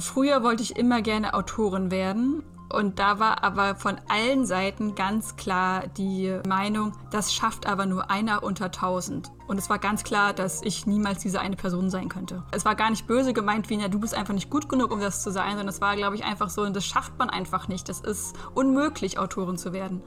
[0.00, 5.34] Früher wollte ich immer gerne Autorin werden und da war aber von allen Seiten ganz
[5.34, 9.32] klar die Meinung, das schafft aber nur einer unter tausend.
[9.48, 12.44] Und es war ganz klar, dass ich niemals diese eine Person sein könnte.
[12.52, 15.00] Es war gar nicht böse gemeint, wie, ja, du bist einfach nicht gut genug, um
[15.00, 17.88] das zu sein, sondern es war, glaube ich, einfach so, das schafft man einfach nicht.
[17.88, 20.02] Das ist unmöglich, Autorin zu werden.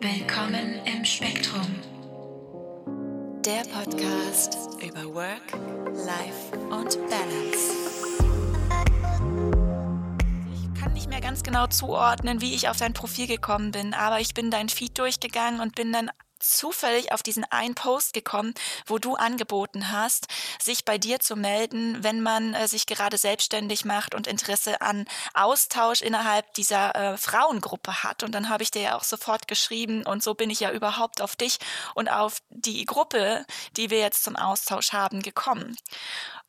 [0.00, 1.73] Willkommen im Spektrum.
[3.44, 5.52] Der Podcast über Work,
[5.92, 7.74] Life und Balance.
[10.94, 14.50] nicht mehr ganz genau zuordnen, wie ich auf dein Profil gekommen bin, aber ich bin
[14.50, 16.10] dein Feed durchgegangen und bin dann
[16.50, 18.54] zufällig auf diesen einen Post gekommen,
[18.86, 20.26] wo du angeboten hast,
[20.60, 25.06] sich bei dir zu melden, wenn man äh, sich gerade selbstständig macht und Interesse an
[25.34, 28.22] Austausch innerhalb dieser äh, Frauengruppe hat.
[28.22, 31.20] Und dann habe ich dir ja auch sofort geschrieben und so bin ich ja überhaupt
[31.20, 31.58] auf dich
[31.94, 33.44] und auf die Gruppe,
[33.76, 35.76] die wir jetzt zum Austausch haben, gekommen.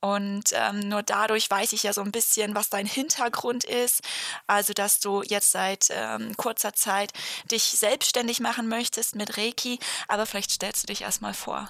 [0.05, 4.01] Und ähm, nur dadurch weiß ich ja so ein bisschen, was dein Hintergrund ist.
[4.45, 7.11] Also, dass du jetzt seit ähm, kurzer Zeit
[7.51, 9.79] dich selbstständig machen möchtest mit Reiki.
[10.07, 11.69] Aber vielleicht stellst du dich erstmal vor.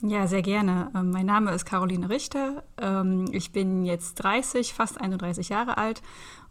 [0.00, 0.90] Ja, sehr gerne.
[0.94, 2.62] Ähm, mein Name ist Caroline Richter.
[2.80, 6.00] Ähm, ich bin jetzt 30, fast 31 Jahre alt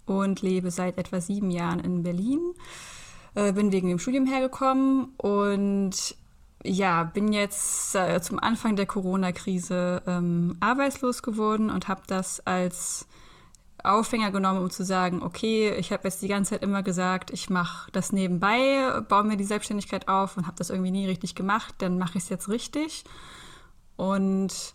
[0.06, 2.54] und lebe seit etwa sieben Jahren in Berlin.
[3.34, 6.16] Äh, bin wegen dem Studium hergekommen und
[6.64, 13.08] ja, bin jetzt äh, zum Anfang der Corona-Krise ähm, arbeitslos geworden und habe das als
[13.84, 17.50] Aufhänger genommen, um zu sagen, okay, ich habe jetzt die ganze Zeit immer gesagt, ich
[17.50, 21.76] mache das nebenbei, baue mir die Selbstständigkeit auf und habe das irgendwie nie richtig gemacht,
[21.78, 23.06] dann mache ich es jetzt richtig
[23.96, 24.74] und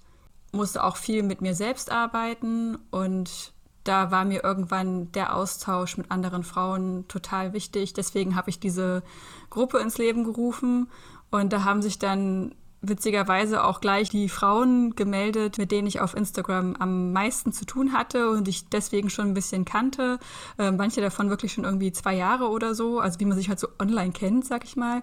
[0.53, 3.53] musste auch viel mit mir selbst arbeiten und
[3.85, 7.95] da war mir irgendwann der Austausch mit anderen Frauen total wichtig.
[7.95, 9.03] Deswegen habe ich diese
[9.51, 10.89] Gruppe ins Leben gerufen
[11.33, 16.15] und da haben sich dann witzigerweise auch gleich die Frauen gemeldet, mit denen ich auf
[16.17, 20.19] Instagram am meisten zu tun hatte und ich deswegen schon ein bisschen kannte.
[20.59, 23.61] Äh, manche davon wirklich schon irgendwie zwei Jahre oder so, also wie man sich halt
[23.61, 25.03] so online kennt, sag ich mal.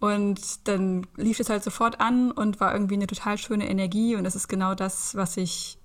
[0.00, 4.24] Und dann lief es halt sofort an und war irgendwie eine total schöne Energie und
[4.24, 5.78] das ist genau das, was ich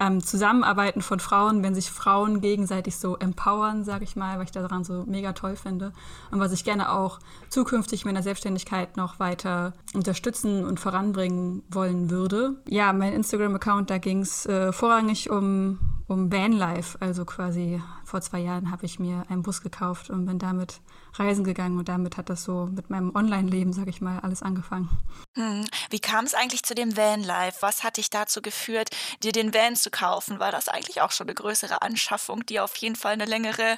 [0.00, 4.50] ähm, Zusammenarbeiten von Frauen, wenn sich Frauen gegenseitig so empowern, sage ich mal, weil ich
[4.50, 5.92] daran so mega toll finde
[6.30, 12.10] und was ich gerne auch zukünftig mit meiner Selbstständigkeit noch weiter unterstützen und voranbringen wollen
[12.10, 12.56] würde.
[12.68, 18.38] Ja, mein Instagram-Account, da ging es äh, vorrangig um, um Vanlife, also quasi vor zwei
[18.38, 20.80] Jahren habe ich mir einen Bus gekauft und bin damit
[21.14, 24.88] reisen gegangen und damit hat das so mit meinem Online-Leben, sage ich mal, alles angefangen.
[25.34, 25.66] Hm.
[25.90, 27.58] Wie kam es eigentlich zu dem Vanlife?
[27.60, 28.90] Was hat dich dazu geführt,
[29.22, 30.38] dir den Van zu kaufen?
[30.38, 33.76] War das eigentlich auch schon eine größere Anschaffung, die auf jeden Fall eine längere,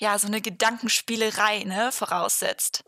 [0.00, 2.84] ja, so eine Gedankenspielerei ne, voraussetzt?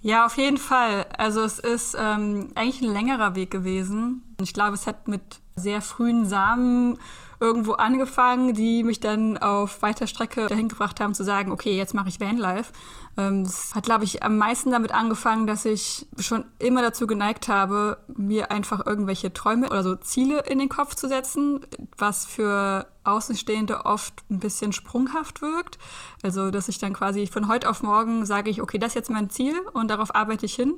[0.00, 1.06] Ja, auf jeden Fall.
[1.18, 4.36] Also es ist ähm, eigentlich ein längerer Weg gewesen.
[4.40, 6.98] Ich glaube, es hat mit sehr frühen Samen
[7.40, 11.94] irgendwo angefangen, die mich dann auf weiter Strecke dahin gebracht haben zu sagen, okay, jetzt
[11.94, 12.72] mache ich Vanlife.
[13.16, 17.48] Ähm, es hat, glaube ich, am meisten damit angefangen, dass ich schon immer dazu geneigt
[17.48, 21.60] habe, mir einfach irgendwelche Träume oder so Ziele in den Kopf zu setzen,
[21.96, 25.78] was für Außenstehende oft ein bisschen sprunghaft wirkt.
[26.22, 29.10] Also, dass ich dann quasi von heute auf morgen sage ich, okay, das ist jetzt
[29.10, 30.74] mein Ziel und darauf arbeite ich hin.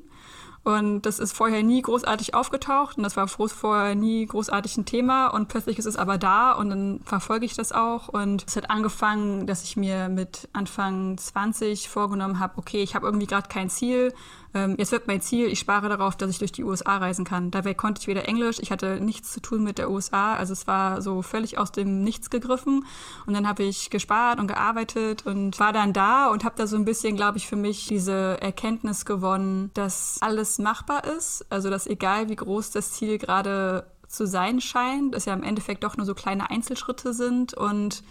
[0.64, 5.28] Und das ist vorher nie großartig aufgetaucht und das war vorher nie großartig ein Thema
[5.28, 8.08] und plötzlich ist es aber da und dann verfolge ich das auch.
[8.08, 13.06] Und es hat angefangen, dass ich mir mit Anfang 20 vorgenommen habe, okay, ich habe
[13.06, 14.12] irgendwie gerade kein Ziel,
[14.54, 17.50] ähm, jetzt wird mein Ziel, ich spare darauf, dass ich durch die USA reisen kann.
[17.50, 20.66] Dabei konnte ich weder Englisch, ich hatte nichts zu tun mit der USA, also es
[20.66, 22.84] war so völlig aus dem Nichts gegriffen.
[23.26, 26.76] Und dann habe ich gespart und gearbeitet und war dann da und habe da so
[26.76, 31.44] ein bisschen, glaube ich, für mich diese Erkenntnis gewonnen, dass alles machbar ist.
[31.50, 35.84] Also dass egal wie groß das Ziel gerade zu sein scheint, es ja im Endeffekt
[35.84, 38.03] doch nur so kleine Einzelschritte sind und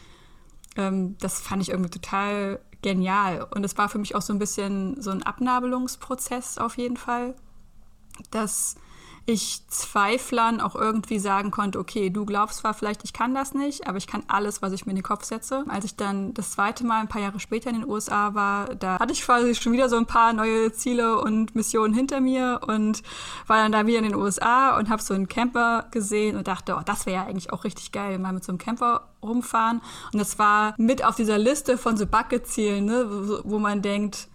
[0.76, 3.48] ähm, das fand ich irgendwie total genial.
[3.52, 7.36] Und es war für mich auch so ein bisschen so ein Abnabelungsprozess auf jeden Fall,
[8.32, 8.76] dass
[9.30, 13.86] ich Zweiflern auch irgendwie sagen konnte, okay, du glaubst zwar vielleicht, ich kann das nicht,
[13.86, 15.66] aber ich kann alles, was ich mir in den Kopf setze.
[15.68, 18.98] Als ich dann das zweite Mal ein paar Jahre später in den USA war, da
[18.98, 23.04] hatte ich quasi schon wieder so ein paar neue Ziele und Missionen hinter mir und
[23.48, 26.78] war dann da wieder in den USA und habe so einen Camper gesehen und dachte,
[26.80, 29.82] oh, das wäre ja eigentlich auch richtig geil, mal mit so einem Camper rumfahren.
[30.14, 34.30] Und das war mit auf dieser Liste von so Bucket-Zielen, ne, wo, wo man denkt,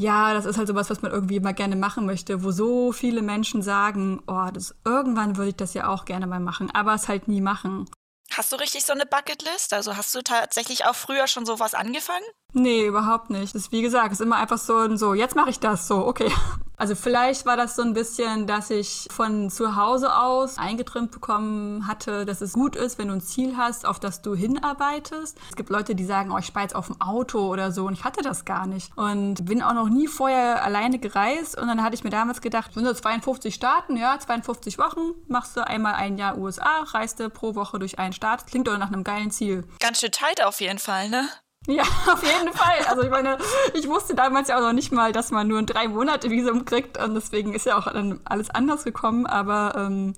[0.00, 3.20] ja, das ist halt sowas, was man irgendwie mal gerne machen möchte, wo so viele
[3.20, 7.06] Menschen sagen, oh, das, irgendwann würde ich das ja auch gerne mal machen, aber es
[7.06, 7.88] halt nie machen.
[8.32, 9.74] Hast du richtig so eine Bucketlist?
[9.74, 12.24] Also hast du tatsächlich auch früher schon sowas angefangen?
[12.52, 13.54] Nee, überhaupt nicht.
[13.54, 16.06] Das ist wie gesagt, ist immer einfach so ein so, jetzt mache ich das so,
[16.06, 16.30] okay.
[16.80, 21.86] Also vielleicht war das so ein bisschen, dass ich von zu Hause aus eingetrimmt bekommen
[21.86, 25.36] hatte, dass es gut ist, wenn du ein Ziel hast, auf das du hinarbeitest.
[25.50, 27.92] Es gibt Leute, die sagen, oh, ich spare jetzt auf dem Auto oder so und
[27.92, 28.96] ich hatte das gar nicht.
[28.96, 32.70] Und bin auch noch nie vorher alleine gereist und dann hatte ich mir damals gedacht,
[32.74, 37.28] wenn du 52 Staaten, ja, 52 Wochen, machst du einmal ein Jahr USA, reist du
[37.28, 38.46] pro Woche durch einen Staat.
[38.46, 39.64] Klingt doch nach einem geilen Ziel.
[39.80, 41.28] Ganz schön tight auf jeden Fall, ne?
[41.66, 42.78] Ja, auf jeden Fall.
[42.88, 43.38] Also ich meine,
[43.74, 46.64] ich wusste damals ja auch noch nicht mal, dass man nur ein drei Monate Visum
[46.64, 49.26] kriegt und deswegen ist ja auch dann alles anders gekommen.
[49.26, 50.14] Aber ähm,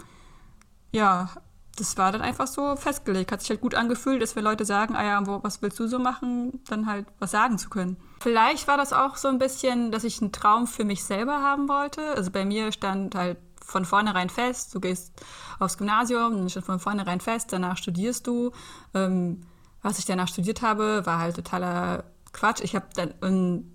[0.93, 1.31] ja,
[1.77, 3.33] das war dann einfach so festgelegt.
[3.33, 5.99] Hat sich halt gut angefühlt, dass wir Leute sagen, ah ja, was willst du so
[5.99, 7.97] machen, dann halt was sagen zu können.
[8.21, 11.69] Vielleicht war das auch so ein bisschen, dass ich einen Traum für mich selber haben
[11.69, 12.03] wollte.
[12.15, 15.12] Also bei mir stand halt von vornherein fest, du gehst
[15.59, 18.53] aufs Gymnasium, dann stand von vornherein fest, danach studierst du.
[18.95, 19.47] Ähm,
[19.82, 22.61] was ich danach studiert habe, war halt totaler Quatsch.
[22.62, 23.75] Ich habe dann um,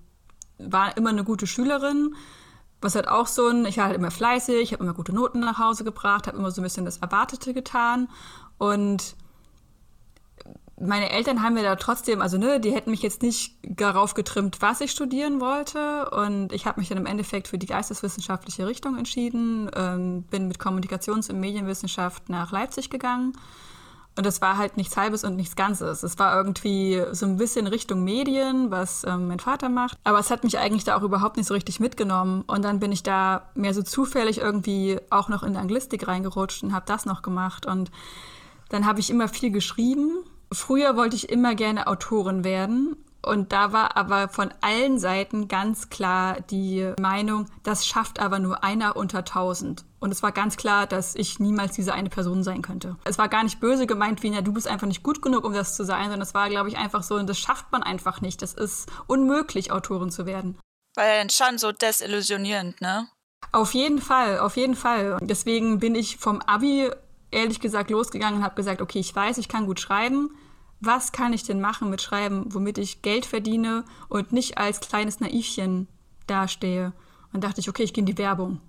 [0.58, 2.16] war immer eine gute Schülerin,
[2.82, 5.60] was halt auch so ein, ich war halt immer fleißig, habe immer gute Noten nach
[5.60, 8.10] Hause gebracht, habe immer so ein bisschen das Erwartete getan
[8.58, 9.16] und
[10.80, 14.62] meine Eltern haben mir da trotzdem, also ne, die hätten mich jetzt nicht darauf getrimmt,
[14.62, 16.10] was ich studieren wollte.
[16.12, 20.60] Und ich habe mich dann im Endeffekt für die geisteswissenschaftliche Richtung entschieden, ähm, bin mit
[20.60, 23.34] Kommunikations- und Medienwissenschaft nach Leipzig gegangen
[24.18, 26.02] und das war halt nichts Halbes und nichts Ganzes.
[26.02, 29.98] Es war irgendwie so ein bisschen Richtung Medien, was ähm, mein Vater macht.
[30.04, 32.44] Aber es hat mich eigentlich da auch überhaupt nicht so richtig mitgenommen.
[32.48, 36.64] Und dann bin ich da mehr so zufällig irgendwie auch noch in der Anglistik reingerutscht
[36.64, 37.68] und habe das noch gemacht.
[37.68, 37.92] Und
[38.70, 40.12] dann habe ich immer viel geschrieben.
[40.52, 42.96] Früher wollte ich immer gerne Autorin werden.
[43.22, 48.64] Und da war aber von allen Seiten ganz klar die Meinung, das schafft aber nur
[48.64, 49.84] einer unter tausend.
[50.00, 52.98] Und es war ganz klar, dass ich niemals diese eine Person sein könnte.
[53.04, 55.54] Es war gar nicht böse gemeint, wie, ja, du bist einfach nicht gut genug, um
[55.54, 58.42] das zu sein, sondern es war, glaube ich, einfach so, das schafft man einfach nicht.
[58.42, 60.58] Das ist unmöglich, Autorin zu werden.
[60.96, 63.08] Weil schon so desillusionierend, ne?
[63.52, 65.18] Auf jeden Fall, auf jeden Fall.
[65.22, 66.90] Deswegen bin ich vom Abi
[67.32, 70.32] ehrlich gesagt losgegangen und habe gesagt, okay, ich weiß, ich kann gut schreiben.
[70.80, 75.20] Was kann ich denn machen mit Schreiben, womit ich Geld verdiene und nicht als kleines
[75.20, 75.88] Naivchen
[76.28, 76.94] dastehe?
[77.34, 78.62] Und dachte ich, okay, ich gehe in die Werbung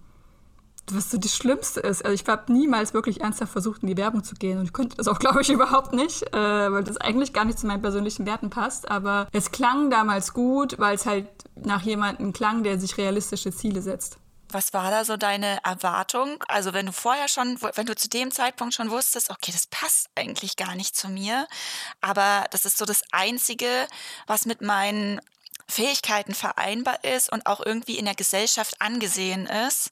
[0.94, 2.04] was so das Schlimmste ist.
[2.04, 4.58] Also ich habe niemals wirklich ernsthaft versucht, in die Werbung zu gehen.
[4.58, 7.58] Und ich konnte das auch, glaube ich, überhaupt nicht, äh, weil das eigentlich gar nicht
[7.58, 8.90] zu meinen persönlichen Werten passt.
[8.90, 13.82] Aber es klang damals gut, weil es halt nach jemandem klang, der sich realistische Ziele
[13.82, 14.18] setzt.
[14.50, 16.42] Was war da so deine Erwartung?
[16.48, 20.08] Also wenn du vorher schon, wenn du zu dem Zeitpunkt schon wusstest, okay, das passt
[20.14, 21.46] eigentlich gar nicht zu mir,
[22.00, 23.68] aber das ist so das Einzige,
[24.26, 25.20] was mit meinen
[25.68, 29.90] Fähigkeiten vereinbar ist und auch irgendwie in der Gesellschaft angesehen ist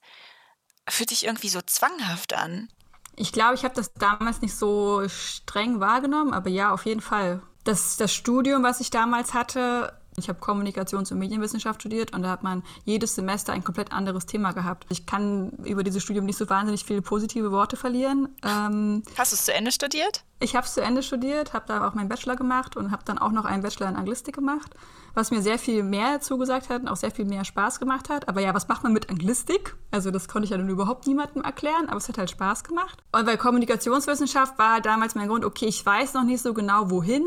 [0.88, 2.68] fühlt sich irgendwie so zwanghaft an.
[3.16, 7.42] Ich glaube, ich habe das damals nicht so streng wahrgenommen, aber ja, auf jeden Fall.
[7.64, 12.30] Das, das Studium, was ich damals hatte, ich habe Kommunikations- und Medienwissenschaft studiert und da
[12.30, 14.86] hat man jedes Semester ein komplett anderes Thema gehabt.
[14.88, 18.28] Ich kann über dieses Studium nicht so wahnsinnig viele positive Worte verlieren.
[18.42, 20.24] Ähm, Hast du es zu Ende studiert?
[20.38, 23.18] Ich habe es zu Ende studiert, habe da auch meinen Bachelor gemacht und habe dann
[23.18, 24.74] auch noch einen Bachelor in Anglistik gemacht,
[25.14, 28.28] was mir sehr viel mehr zugesagt hat und auch sehr viel mehr Spaß gemacht hat.
[28.28, 29.76] Aber ja, was macht man mit Anglistik?
[29.90, 33.02] Also das konnte ich ja dann überhaupt niemandem erklären, aber es hat halt Spaß gemacht.
[33.12, 37.24] Und bei Kommunikationswissenschaft war damals mein Grund, okay, ich weiß noch nicht so genau wohin.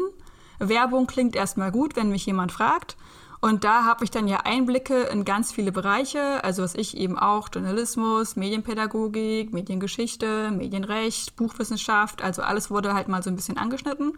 [0.59, 2.97] Werbung klingt erstmal gut, wenn mich jemand fragt.
[3.41, 7.17] Und da habe ich dann ja Einblicke in ganz viele Bereiche, also was ich eben
[7.17, 14.11] auch Journalismus, Medienpädagogik, Mediengeschichte, Medienrecht, Buchwissenschaft, also alles wurde halt mal so ein bisschen angeschnitten,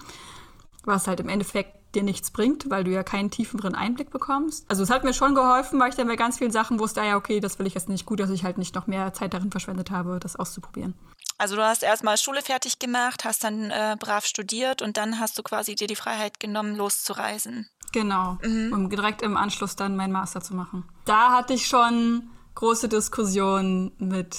[0.86, 4.66] was halt im Endeffekt dir nichts bringt, weil du ja keinen tieferen Einblick bekommst.
[4.70, 7.16] Also es hat mir schon geholfen, weil ich dann bei ganz vielen Sachen wusste, ja,
[7.16, 9.52] okay, das will ich jetzt nicht gut, dass ich halt nicht noch mehr Zeit darin
[9.52, 10.96] verschwendet habe, das auszuprobieren.
[11.42, 15.40] Also du hast erstmal Schule fertig gemacht, hast dann äh, brav studiert und dann hast
[15.40, 17.68] du quasi dir die Freiheit genommen, loszureisen.
[17.92, 18.72] Genau, mhm.
[18.72, 20.88] um direkt im Anschluss dann meinen Master zu machen.
[21.06, 24.38] Da hatte ich schon große Diskussionen mit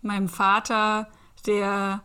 [0.00, 1.08] meinem Vater,
[1.44, 2.04] der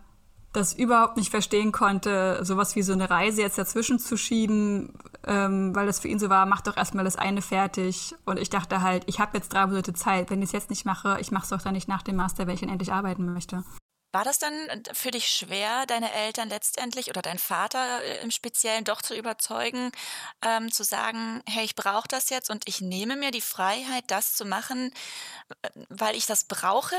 [0.51, 4.97] das überhaupt nicht verstehen konnte, sowas wie so eine Reise jetzt dazwischen zu schieben,
[5.27, 8.15] ähm, weil das für ihn so war, mach doch erstmal das eine fertig.
[8.25, 10.31] Und ich dachte halt, ich habe jetzt drei Monate Zeit.
[10.31, 12.47] Wenn ich es jetzt nicht mache, ich mache es doch dann nicht nach dem Master,
[12.47, 13.63] weil ich dann endlich arbeiten möchte.
[14.17, 18.31] War das dann äh, für dich schwer, deine Eltern letztendlich oder dein Vater äh, im
[18.31, 19.91] Speziellen doch zu überzeugen,
[20.43, 24.33] ähm, zu sagen, hey, ich brauche das jetzt und ich nehme mir die Freiheit, das
[24.33, 24.91] zu machen,
[25.61, 26.95] äh, weil ich das brauche?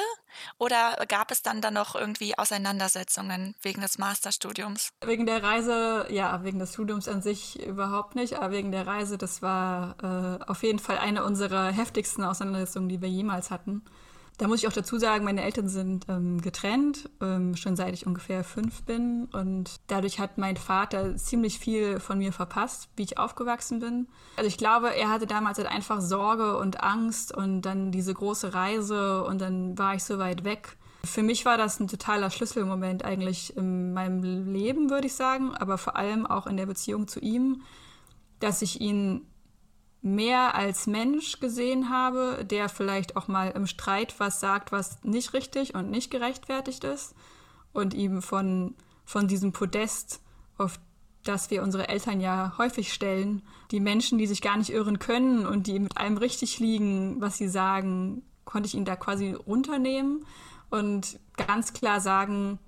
[0.59, 4.91] Oder gab es dann da noch irgendwie Auseinandersetzungen wegen des Masterstudiums?
[5.05, 9.19] Wegen der Reise, ja, wegen des Studiums an sich überhaupt nicht, aber wegen der Reise,
[9.19, 13.83] das war äh, auf jeden Fall eine unserer heftigsten Auseinandersetzungen, die wir jemals hatten
[14.39, 18.07] Da muss ich auch dazu sagen, meine Eltern sind ähm, getrennt, ähm, schon seit ich
[18.07, 19.27] ungefähr fünf bin.
[19.33, 24.07] Und dadurch hat mein Vater ziemlich viel von mir verpasst, wie ich aufgewachsen bin.
[24.37, 28.55] Also ich glaube, er hatte damals halt einfach Sorge und Angst und dann diese große
[28.55, 30.77] Reise und dann war ich so weit weg.
[31.05, 35.79] Für mich war das ein totaler Schlüsselmoment eigentlich in meinem Leben, würde ich sagen, aber
[35.79, 37.63] vor allem auch in der Beziehung zu ihm,
[38.39, 39.27] dass ich ihn
[40.01, 45.33] mehr als Mensch gesehen habe, der vielleicht auch mal im Streit was sagt, was nicht
[45.33, 47.15] richtig und nicht gerechtfertigt ist
[47.73, 48.75] und ihm von,
[49.05, 50.21] von diesem Podest,
[50.57, 50.79] auf
[51.25, 55.47] das wir unsere Eltern ja häufig stellen, die Menschen, die sich gar nicht irren können
[55.47, 60.25] und die mit allem richtig liegen, was sie sagen, konnte ich ihn da quasi runternehmen
[60.71, 62.59] und ganz klar sagen,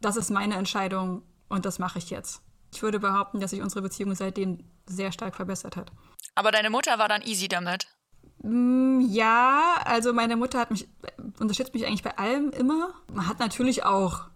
[0.00, 2.42] das ist meine Entscheidung und das mache ich jetzt.
[2.72, 5.90] Ich würde behaupten, dass sich unsere Beziehung seitdem sehr stark verbessert hat.
[6.34, 7.88] Aber deine Mutter war dann easy damit?
[8.42, 10.88] Mm, ja, also meine Mutter hat mich,
[11.38, 12.94] unterstützt mich eigentlich bei allem immer.
[13.12, 14.30] Man hat natürlich auch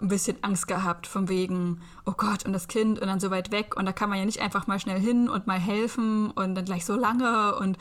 [0.00, 3.50] ein bisschen Angst gehabt, von wegen, oh Gott, und das Kind und dann so weit
[3.50, 6.54] weg und da kann man ja nicht einfach mal schnell hin und mal helfen und
[6.54, 7.78] dann gleich so lange und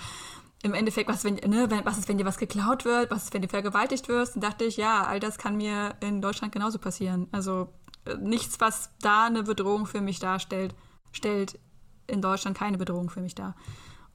[0.64, 3.44] im Endeffekt, was, wenn, ne, was ist, wenn dir was geklaut wird, was ist, wenn
[3.44, 4.36] du vergewaltigt wirst?
[4.36, 7.28] Und dachte ich, ja, all das kann mir in Deutschland genauso passieren.
[7.32, 7.74] Also
[8.06, 10.74] äh, nichts, was da eine Bedrohung für mich darstellt,
[11.12, 11.60] stellt
[12.08, 13.56] in Deutschland keine Bedrohung für mich dar.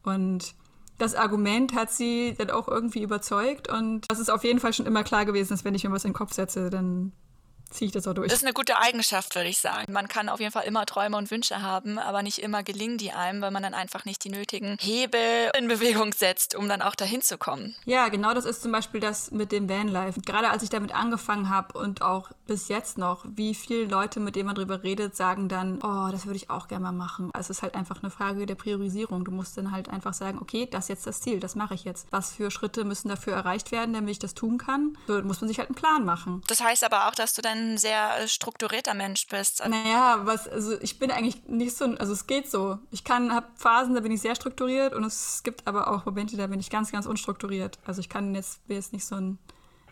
[0.03, 0.55] Und
[0.99, 4.87] das Argument hat sie dann auch irgendwie überzeugt und das ist auf jeden Fall schon
[4.87, 7.13] immer klar gewesen, dass wenn ich mir was in den Kopf setze, dann
[7.73, 8.29] ziehe ich das auch durch.
[8.29, 9.93] Das ist eine gute Eigenschaft, würde ich sagen.
[9.93, 13.13] Man kann auf jeden Fall immer Träume und Wünsche haben, aber nicht immer gelingen die
[13.13, 16.95] einem, weil man dann einfach nicht die nötigen Hebel in Bewegung setzt, um dann auch
[16.95, 17.75] dahin zu kommen.
[17.85, 20.21] Ja, genau das ist zum Beispiel das mit dem Vanlife.
[20.21, 24.37] Gerade als ich damit angefangen habe und auch bis jetzt noch, wie viele Leute, mit
[24.37, 27.31] denen man darüber redet, sagen dann, oh, das würde ich auch gerne mal machen.
[27.39, 29.25] Es ist halt einfach eine Frage der Priorisierung.
[29.25, 31.85] Du musst dann halt einfach sagen, okay, das ist jetzt das Ziel, das mache ich
[31.85, 32.07] jetzt.
[32.11, 34.97] Was für Schritte müssen dafür erreicht werden, damit ich das tun kann?
[35.07, 36.43] So muss man sich halt einen Plan machen.
[36.49, 39.63] Das heißt aber auch, dass du dann ein sehr äh, strukturierter Mensch bist.
[39.67, 42.79] Naja, was, also ich bin eigentlich nicht so, also es geht so.
[42.91, 46.37] Ich kann, habe Phasen, da bin ich sehr strukturiert und es gibt aber auch Momente,
[46.37, 47.79] da bin ich ganz, ganz unstrukturiert.
[47.85, 49.39] Also ich kann jetzt, bin jetzt nicht so ein,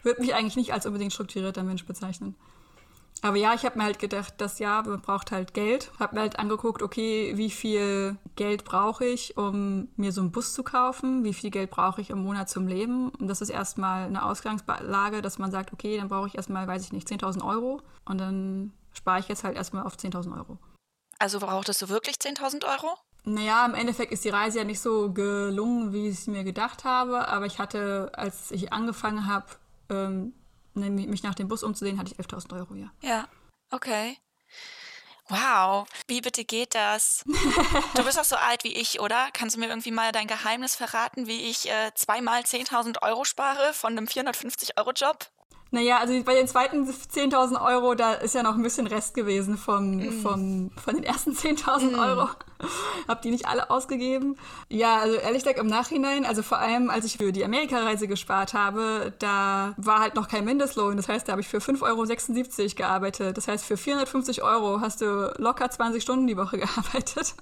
[0.03, 2.35] würde mich eigentlich nicht als unbedingt strukturierter Mensch bezeichnen.
[3.23, 5.91] Aber ja, ich habe mir halt gedacht, das Jahr braucht halt Geld.
[5.99, 10.55] Habe mir halt angeguckt, okay, wie viel Geld brauche ich, um mir so einen Bus
[10.55, 11.23] zu kaufen?
[11.23, 13.11] Wie viel Geld brauche ich im Monat zum Leben?
[13.11, 16.85] Und das ist erstmal eine Ausgangslage, dass man sagt, okay, dann brauche ich erstmal, weiß
[16.85, 17.83] ich nicht, 10.000 Euro.
[18.07, 20.57] Und dann spare ich jetzt halt erstmal auf 10.000 Euro.
[21.19, 22.97] Also brauchtest du wirklich 10.000 Euro?
[23.25, 26.85] Naja, im Endeffekt ist die Reise ja nicht so gelungen, wie ich es mir gedacht
[26.85, 27.29] habe.
[27.29, 29.47] Aber ich hatte, als ich angefangen habe,
[29.91, 30.33] ähm,
[30.89, 32.91] mich nach dem Bus umzusehen, hatte ich 11.000 Euro, ja.
[33.03, 33.29] Ja,
[33.71, 34.17] okay.
[35.29, 37.25] Wow, wie bitte geht das?
[37.95, 39.29] Du bist auch so alt wie ich, oder?
[39.33, 43.73] Kannst du mir irgendwie mal dein Geheimnis verraten, wie ich äh, zweimal 10.000 Euro spare
[43.73, 45.31] von einem 450-Euro-Job?
[45.73, 49.57] Naja, also bei den zweiten 10.000 Euro, da ist ja noch ein bisschen Rest gewesen
[49.57, 50.21] vom, mm.
[50.21, 51.99] vom, von den ersten 10.000 mm.
[51.99, 52.29] Euro.
[53.09, 54.37] Hab die nicht alle ausgegeben.
[54.69, 58.53] Ja, also ehrlich gesagt im Nachhinein, also vor allem als ich für die Amerikareise gespart
[58.53, 60.97] habe, da war halt noch kein Mindestlohn.
[60.97, 63.37] Das heißt, da habe ich für 5,76 Euro gearbeitet.
[63.37, 67.35] Das heißt, für 450 Euro hast du locker 20 Stunden die Woche gearbeitet.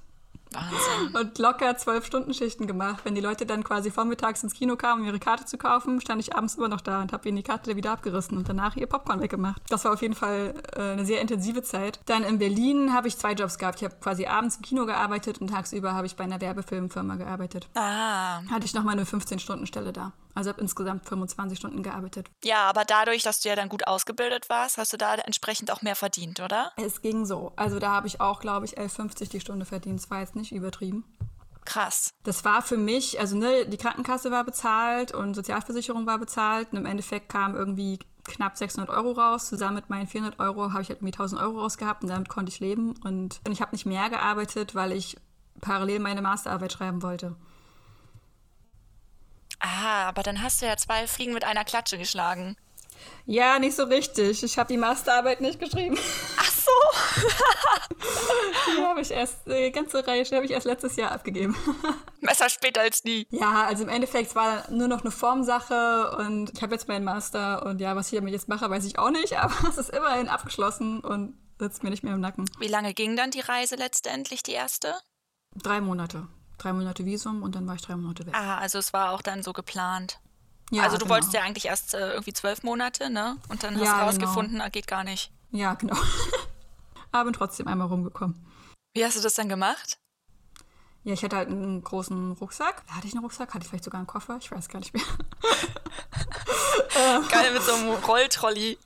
[0.53, 1.17] Wahnsinn.
[1.17, 3.05] Und locker zwölf Stunden Schichten gemacht.
[3.05, 6.21] Wenn die Leute dann quasi vormittags ins Kino kamen, um ihre Karte zu kaufen, stand
[6.21, 8.87] ich abends immer noch da und habe ihnen die Karte wieder abgerissen und danach ihr
[8.87, 9.63] Popcorn weggemacht.
[9.69, 12.01] Das war auf jeden Fall äh, eine sehr intensive Zeit.
[12.07, 13.81] Dann in Berlin habe ich zwei Jobs gehabt.
[13.81, 17.69] Ich habe quasi abends im Kino gearbeitet und tagsüber habe ich bei einer Werbefilmfirma gearbeitet.
[17.75, 18.43] Ah.
[18.51, 20.13] Hatte ich nochmal eine 15-Stunden-Stelle da.
[20.39, 22.31] Also habe insgesamt 25 Stunden gearbeitet.
[22.45, 25.83] Ja, aber dadurch, dass du ja dann gut ausgebildet warst, hast du da entsprechend auch
[25.83, 26.71] mehr verdient, oder?
[26.77, 27.53] Es ging so.
[27.57, 30.01] Also da habe ich auch, glaube ich, 11,50 die Stunde verdient.
[30.01, 31.05] Das war jetzt nicht übertrieben.
[31.65, 32.15] Krass.
[32.23, 36.79] Das war für mich, also ne, die Krankenkasse war bezahlt und Sozialversicherung war bezahlt und
[36.79, 39.49] im Endeffekt kam irgendwie knapp 600 Euro raus.
[39.49, 42.51] Zusammen mit meinen 400 Euro habe ich halt irgendwie 1000 Euro rausgehabt und damit konnte
[42.51, 42.95] ich leben.
[43.05, 45.17] Und ich habe nicht mehr gearbeitet, weil ich
[45.61, 47.37] parallel meine Masterarbeit schreiben wollte.
[49.61, 52.57] Ah, aber dann hast du ja zwei Fliegen mit einer Klatsche geschlagen.
[53.27, 54.43] Ja, nicht so richtig.
[54.43, 55.99] Ich habe die Masterarbeit nicht geschrieben.
[58.67, 61.57] Die habe ich erst, die ganze Reihe habe ich erst letztes Jahr abgegeben.
[62.21, 63.27] Besser später als nie.
[63.31, 67.65] Ja, also im Endeffekt war nur noch eine Formsache und ich habe jetzt meinen Master
[67.67, 70.29] und ja, was ich damit jetzt mache, weiß ich auch nicht, aber es ist immerhin
[70.29, 72.49] abgeschlossen und sitzt mir nicht mehr im Nacken.
[72.59, 74.95] Wie lange ging dann die Reise letztendlich, die erste?
[75.57, 78.35] Drei Monate drei Monate Visum und dann war ich drei Monate weg.
[78.37, 80.21] Ah, also es war auch dann so geplant.
[80.71, 81.15] Ja, also du genau.
[81.15, 83.39] wolltest ja eigentlich erst äh, irgendwie zwölf Monate, ne?
[83.49, 84.69] Und dann hast ja, du rausgefunden, genau.
[84.71, 85.33] geht gar nicht.
[85.51, 85.97] Ja, genau.
[87.13, 88.45] Aber bin trotzdem einmal rumgekommen.
[88.95, 89.99] Wie hast du das dann gemacht?
[91.05, 92.83] Ja, ich hatte halt einen großen Rucksack.
[92.89, 93.55] Hatte ich einen Rucksack?
[93.55, 94.37] Hatte ich vielleicht sogar einen Koffer?
[94.41, 95.03] Ich weiß gar nicht mehr.
[97.31, 98.79] Geil mit so einem Rolltrolley.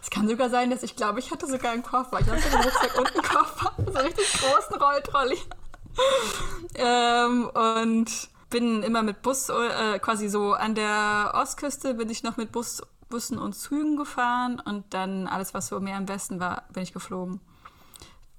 [0.00, 2.20] Es kann sogar sein, dass ich glaube, ich hatte sogar einen Koffer.
[2.20, 3.72] Ich hatte einen Rucksack und einen Koffer.
[3.76, 5.38] So einen richtig großen Rolltrolley.
[6.76, 12.36] ähm, und bin immer mit Bus, äh, quasi so an der Ostküste bin ich noch
[12.36, 16.64] mit Bus, Bussen und Zügen gefahren und dann alles, was so mehr im Westen war,
[16.72, 17.40] bin ich geflogen.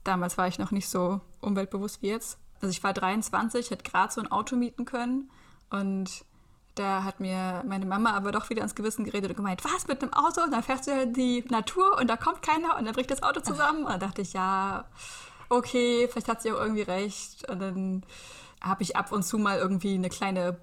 [0.08, 2.38] Damals war ich noch nicht so umweltbewusst wie jetzt.
[2.62, 5.30] Also ich war 23, hätte gerade so ein Auto mieten können
[5.70, 6.26] und
[6.76, 10.02] da hat mir meine Mama aber doch wieder ins Gewissen geredet und gemeint, was mit
[10.02, 10.44] einem Auto?
[10.44, 13.24] Und dann fährst du ja die Natur und da kommt keiner und dann bricht das
[13.24, 13.84] Auto zusammen.
[13.84, 14.86] Und dann dachte ich, ja,
[15.50, 17.50] okay, vielleicht hat sie auch irgendwie recht.
[17.50, 18.06] Und dann
[18.62, 20.60] habe ich ab und zu mal irgendwie eine kleine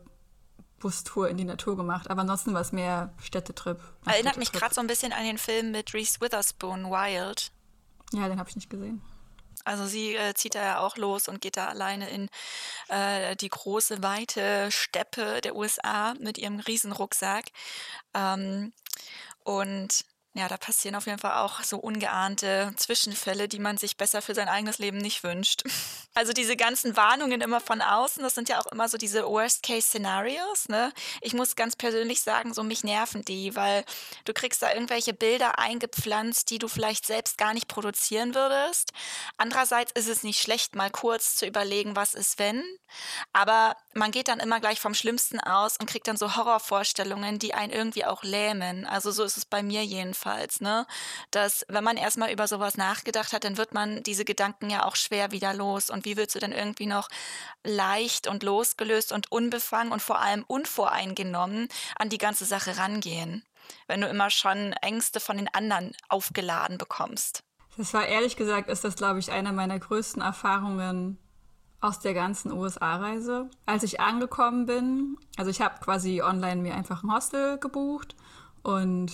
[0.78, 2.08] Bustour in die Natur gemacht.
[2.10, 3.78] Aber ansonsten war es mehr Städtetrip.
[3.78, 4.36] Erinnert Städtetrip.
[4.38, 7.50] mich gerade so ein bisschen an den Film mit Reese Witherspoon, Wild.
[8.12, 9.02] Ja, den habe ich nicht gesehen.
[9.64, 12.28] Also sie äh, zieht da ja auch los und geht da alleine in
[12.88, 17.46] äh, die große, weite Steppe der USA mit ihrem Riesenrucksack.
[18.14, 18.72] Ähm,
[19.44, 20.04] und
[20.36, 24.34] ja, da passieren auf jeden Fall auch so ungeahnte Zwischenfälle, die man sich besser für
[24.34, 25.62] sein eigenes Leben nicht wünscht.
[26.16, 30.68] Also diese ganzen Warnungen immer von außen, das sind ja auch immer so diese Worst-Case-Szenarios.
[30.68, 30.92] Ne?
[31.20, 33.84] Ich muss ganz persönlich sagen, so mich nerven die, weil
[34.24, 38.92] du kriegst da irgendwelche Bilder eingepflanzt, die du vielleicht selbst gar nicht produzieren würdest.
[39.38, 42.62] Andererseits ist es nicht schlecht, mal kurz zu überlegen, was ist wenn.
[43.32, 47.54] Aber man geht dann immer gleich vom Schlimmsten aus und kriegt dann so Horrorvorstellungen, die
[47.54, 48.86] einen irgendwie auch lähmen.
[48.86, 50.23] Also so ist es bei mir jedenfalls,
[50.60, 50.86] ne?
[51.30, 54.96] Dass wenn man erstmal über sowas nachgedacht hat, dann wird man diese Gedanken ja auch
[54.96, 55.90] schwer wieder los.
[55.90, 57.08] Und wie willst du denn irgendwie noch
[57.64, 63.44] leicht und losgelöst und unbefangen und vor allem unvoreingenommen an die ganze Sache rangehen?
[63.86, 67.42] Wenn du immer schon Ängste von den anderen aufgeladen bekommst.
[67.76, 71.18] Das war ehrlich gesagt, ist das, glaube ich, eine meiner größten Erfahrungen
[71.84, 73.50] aus der ganzen USA-Reise.
[73.66, 78.16] Als ich angekommen bin, also ich habe quasi online mir einfach ein Hostel gebucht
[78.62, 79.12] und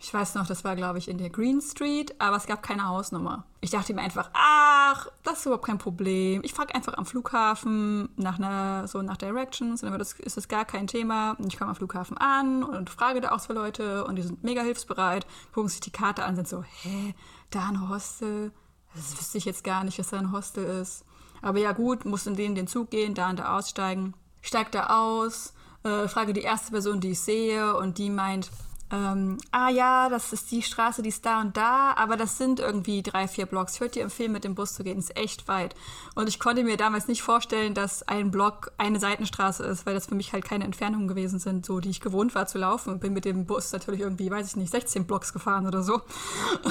[0.00, 2.86] ich weiß noch, das war, glaube ich, in der Green Street, aber es gab keine
[2.86, 3.44] Hausnummer.
[3.60, 6.40] Ich dachte mir einfach, ach, das ist überhaupt kein Problem.
[6.44, 10.46] Ich frage einfach am Flughafen nach einer, so nach Directions und dann das, ist das
[10.46, 11.32] gar kein Thema.
[11.32, 14.44] Und ich komme am Flughafen an und frage da auch zwei Leute und die sind
[14.44, 17.14] mega hilfsbereit, gucken sich die Karte an, sind so, hä,
[17.50, 18.52] da ein Hostel?
[18.94, 21.04] Das wüsste ich jetzt gar nicht, dass da ein Hostel ist.
[21.42, 24.14] Aber ja gut, muss in den den Zug gehen, da und da aussteigen.
[24.42, 28.50] Steig da aus, äh, frage die erste Person, die ich sehe und die meint,
[28.90, 32.58] ähm, ah ja, das ist die Straße, die ist da und da, aber das sind
[32.58, 33.74] irgendwie drei, vier Blocks.
[33.74, 35.74] Ich würde dir empfehlen, mit dem Bus zu gehen, ist echt weit.
[36.14, 40.06] Und ich konnte mir damals nicht vorstellen, dass ein Block eine Seitenstraße ist, weil das
[40.06, 42.90] für mich halt keine Entfernungen gewesen sind, so die ich gewohnt war zu laufen.
[42.90, 46.00] Und bin mit dem Bus natürlich irgendwie, weiß ich nicht, 16 Blocks gefahren oder so.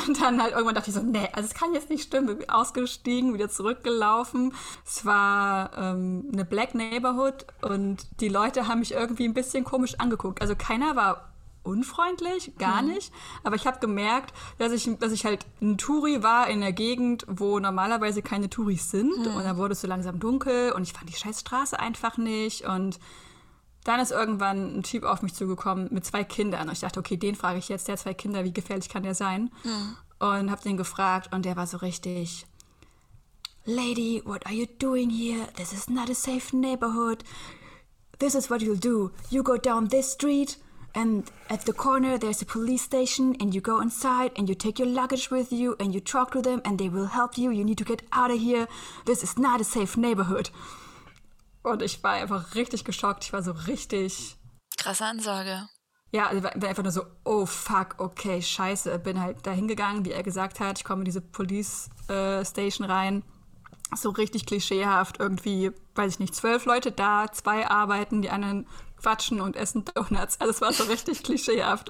[0.08, 2.38] Und dann halt irgendwann dachte ich so, nee, also es kann jetzt nicht stimmen.
[2.38, 4.53] Bin ausgestiegen, wieder zurückgelaufen.
[4.86, 9.95] Es war ähm, eine Black Neighborhood und die Leute haben mich irgendwie ein bisschen komisch
[9.99, 10.41] angeguckt.
[10.41, 11.27] Also keiner war
[11.67, 12.93] unfreundlich, gar mhm.
[12.93, 13.13] nicht.
[13.43, 17.25] Aber ich habe gemerkt, dass ich, dass ich halt ein Touri war in der Gegend,
[17.27, 19.17] wo normalerweise keine Touris sind.
[19.17, 19.36] Mhm.
[19.36, 22.65] Und dann wurde es so langsam dunkel und ich fand die scheiß Straße einfach nicht.
[22.65, 22.99] Und
[23.84, 26.67] dann ist irgendwann ein Typ auf mich zugekommen mit zwei Kindern.
[26.67, 29.03] Und ich dachte, okay, den frage ich jetzt, der hat zwei Kinder, wie gefährlich kann
[29.03, 29.51] der sein?
[29.63, 29.97] Mhm.
[30.19, 32.45] Und habe den gefragt und der war so richtig...
[33.69, 35.45] Lady, what are you doing here?
[35.58, 37.25] This is not a safe neighborhood.
[38.17, 39.12] This is what you'll do.
[39.30, 40.58] You go down this street
[40.93, 44.80] and at the corner there's a police station and you go inside and you take
[44.80, 47.52] your luggage with you and you talk to them and they will help you.
[47.52, 48.67] You need to get out of here.
[49.06, 50.52] This is not a safe neighborhood.
[51.63, 53.26] Und ich war einfach richtig geschockt.
[53.26, 54.38] Ich war so richtig.
[54.78, 55.67] Krasse Ansage.
[56.12, 58.97] Ja, also war einfach nur so, oh fuck, okay, scheiße.
[59.00, 60.80] Bin halt da hingegangen, wie er gesagt hat.
[60.80, 63.23] Ich komme in diese Police äh, Station rein.
[63.95, 68.67] So richtig klischeehaft, irgendwie, weiß ich nicht, zwölf Leute da, zwei arbeiten, die anderen
[69.02, 70.38] quatschen und essen Donuts.
[70.48, 71.90] Also es war so richtig klischeehaft.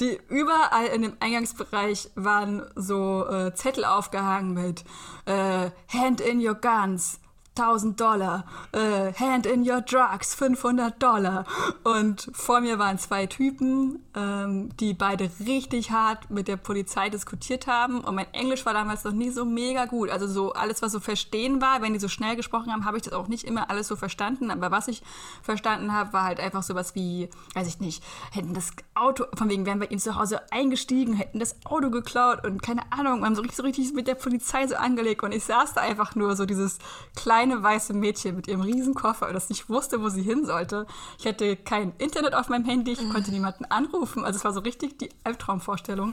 [0.00, 4.84] Die überall in dem Eingangsbereich waren so äh, Zettel aufgehangen mit
[5.26, 7.20] äh, Hand in your guns,
[7.58, 11.44] 1000 Dollar, äh, Hand in your drugs, 500 Dollar.
[11.84, 17.66] Und vor mir waren zwei Typen, ähm, die beide richtig hart mit der Polizei diskutiert
[17.66, 18.00] haben.
[18.00, 20.10] Und mein Englisch war damals noch nie so mega gut.
[20.10, 23.02] Also so alles, was so verstehen war, wenn die so schnell gesprochen haben, habe ich
[23.02, 24.50] das auch nicht immer alles so verstanden.
[24.50, 25.02] Aber was ich
[25.42, 29.66] verstanden habe, war halt einfach sowas wie, weiß ich nicht, hätten das Auto, von wegen
[29.66, 33.42] wären bei ihm zu Hause eingestiegen, hätten das Auto geklaut und keine Ahnung, haben so
[33.42, 35.22] richtig, so richtig mit der Polizei so angelegt.
[35.22, 36.78] Und ich saß da einfach nur so dieses
[37.16, 40.86] kleine kleine weiße Mädchen mit ihrem Riesenkoffer, das nicht wusste, wo sie hin sollte.
[41.18, 44.24] Ich hatte kein Internet auf meinem Handy, ich konnte niemanden anrufen.
[44.24, 46.12] Also es war so richtig die Albtraumvorstellung.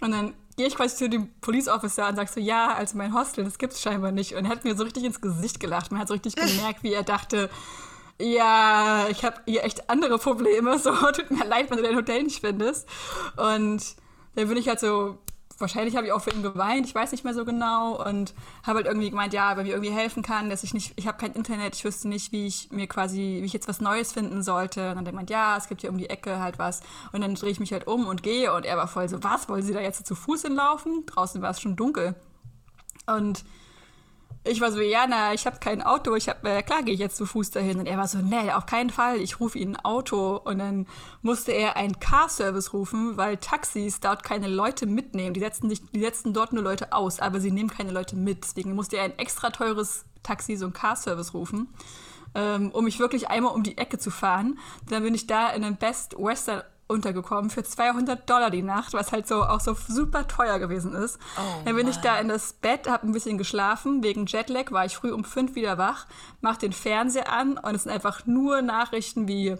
[0.00, 3.14] Und dann gehe ich quasi zu dem Police Officer und sage so, ja, also mein
[3.14, 4.34] Hostel, das gibt es scheinbar nicht.
[4.34, 5.92] Und er hat mir so richtig ins Gesicht gelacht.
[5.92, 7.48] Man hat so richtig gemerkt, wie er dachte,
[8.20, 10.78] ja, ich habe hier echt andere Probleme.
[10.82, 12.88] So, tut mir leid, wenn du dein Hotel nicht findest.
[13.36, 13.82] Und
[14.34, 15.18] dann bin ich halt so,
[15.62, 18.04] wahrscheinlich habe ich auch für ihn geweint, ich weiß nicht mehr so genau.
[18.06, 21.06] Und habe halt irgendwie gemeint, ja, wenn mir irgendwie helfen kann, dass ich nicht, ich
[21.06, 24.12] habe kein Internet, ich wüsste nicht, wie ich mir quasi, wie ich jetzt was Neues
[24.12, 24.90] finden sollte.
[24.90, 26.82] Und dann er gemeint, ja, es gibt hier um die Ecke halt was.
[27.12, 28.52] Und dann drehe ich mich halt um und gehe.
[28.52, 31.06] Und er war voll so, was, wollen Sie da jetzt zu Fuß hinlaufen?
[31.06, 32.14] Draußen war es schon dunkel.
[33.06, 33.44] Und
[34.44, 37.00] ich war so, ja, na, ich habe kein Auto, ich habe, äh, klar gehe ich
[37.00, 37.78] jetzt zu Fuß dahin.
[37.78, 40.36] Und er war so, nee, auf keinen Fall, ich rufe Ihnen ein Auto.
[40.36, 40.86] Und dann
[41.22, 45.32] musste er einen Car-Service rufen, weil Taxis dort keine Leute mitnehmen.
[45.32, 48.42] Die setzen, sich, die setzen dort nur Leute aus, aber sie nehmen keine Leute mit.
[48.42, 51.68] Deswegen musste er ein extra teures Taxi, so ein Car-Service rufen,
[52.34, 54.58] ähm, um mich wirklich einmal um die Ecke zu fahren.
[54.88, 59.12] Dann bin ich da in einem Best Western untergekommen für 200 Dollar die Nacht, was
[59.12, 61.18] halt so auch so super teuer gewesen ist.
[61.36, 64.02] Oh dann bin ich da in das Bett, habe ein bisschen geschlafen.
[64.02, 66.06] Wegen Jetlag war ich früh um fünf wieder wach,
[66.40, 69.56] mach den Fernseher an und es sind einfach nur Nachrichten wie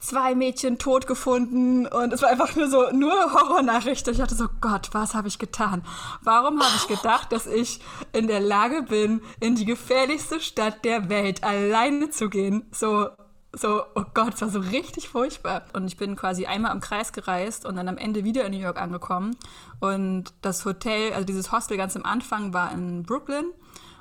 [0.00, 4.12] zwei Mädchen tot gefunden und es war einfach nur so nur Horrornachrichten.
[4.12, 5.84] Ich dachte so Gott, was habe ich getan?
[6.22, 7.80] Warum habe ich gedacht, dass ich
[8.12, 12.66] in der Lage bin, in die gefährlichste Stadt der Welt alleine zu gehen?
[12.72, 13.10] So
[13.52, 15.64] so, oh Gott, es war so richtig furchtbar.
[15.72, 18.58] Und ich bin quasi einmal im Kreis gereist und dann am Ende wieder in New
[18.58, 19.36] York angekommen.
[19.80, 23.46] Und das Hotel, also dieses Hostel ganz am Anfang war in Brooklyn.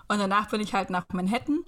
[0.07, 1.63] Und danach bin ich halt nach Manhattan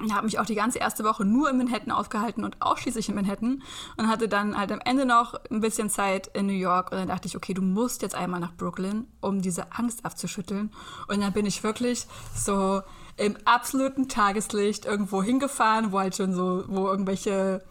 [0.00, 3.14] und habe mich auch die ganze erste Woche nur in Manhattan aufgehalten und ausschließlich in
[3.14, 3.62] Manhattan
[3.96, 7.08] und hatte dann halt am Ende noch ein bisschen Zeit in New York und dann
[7.08, 10.70] dachte ich, okay, du musst jetzt einmal nach Brooklyn, um diese Angst abzuschütteln
[11.08, 12.82] und dann bin ich wirklich so
[13.20, 17.62] im absoluten Tageslicht irgendwo hingefahren, wo halt schon so, wo irgendwelche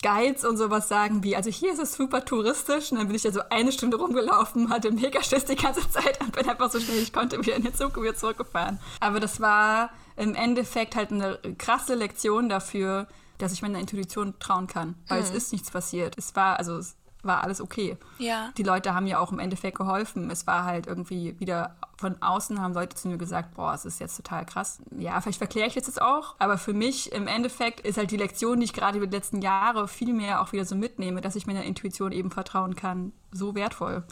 [0.00, 3.22] Guides und sowas sagen wie, also hier ist es super touristisch und dann bin ich
[3.22, 6.78] da so eine Stunde rumgelaufen, hatte mega Schiss die ganze Zeit und bin einfach so
[6.78, 8.78] schnell ich konnte wieder in den Zug und wieder zurückgefahren.
[9.00, 14.68] Aber das war im Endeffekt halt eine krasse Lektion dafür, dass ich meiner Intuition trauen
[14.68, 15.26] kann, weil hm.
[15.26, 16.16] es ist nichts passiert.
[16.16, 17.96] Es war, also es war alles okay.
[18.18, 18.52] Ja.
[18.56, 20.30] Die Leute haben ja auch im Endeffekt geholfen.
[20.30, 24.00] Es war halt irgendwie wieder von außen haben Leute zu mir gesagt, boah, es ist
[24.00, 24.82] jetzt total krass.
[24.98, 28.58] Ja, vielleicht verkläre ich jetzt auch, aber für mich im Endeffekt ist halt die Lektion,
[28.58, 31.46] die ich gerade über die letzten Jahre viel mehr auch wieder so mitnehme, dass ich
[31.46, 34.02] meiner Intuition eben vertrauen kann, so wertvoll.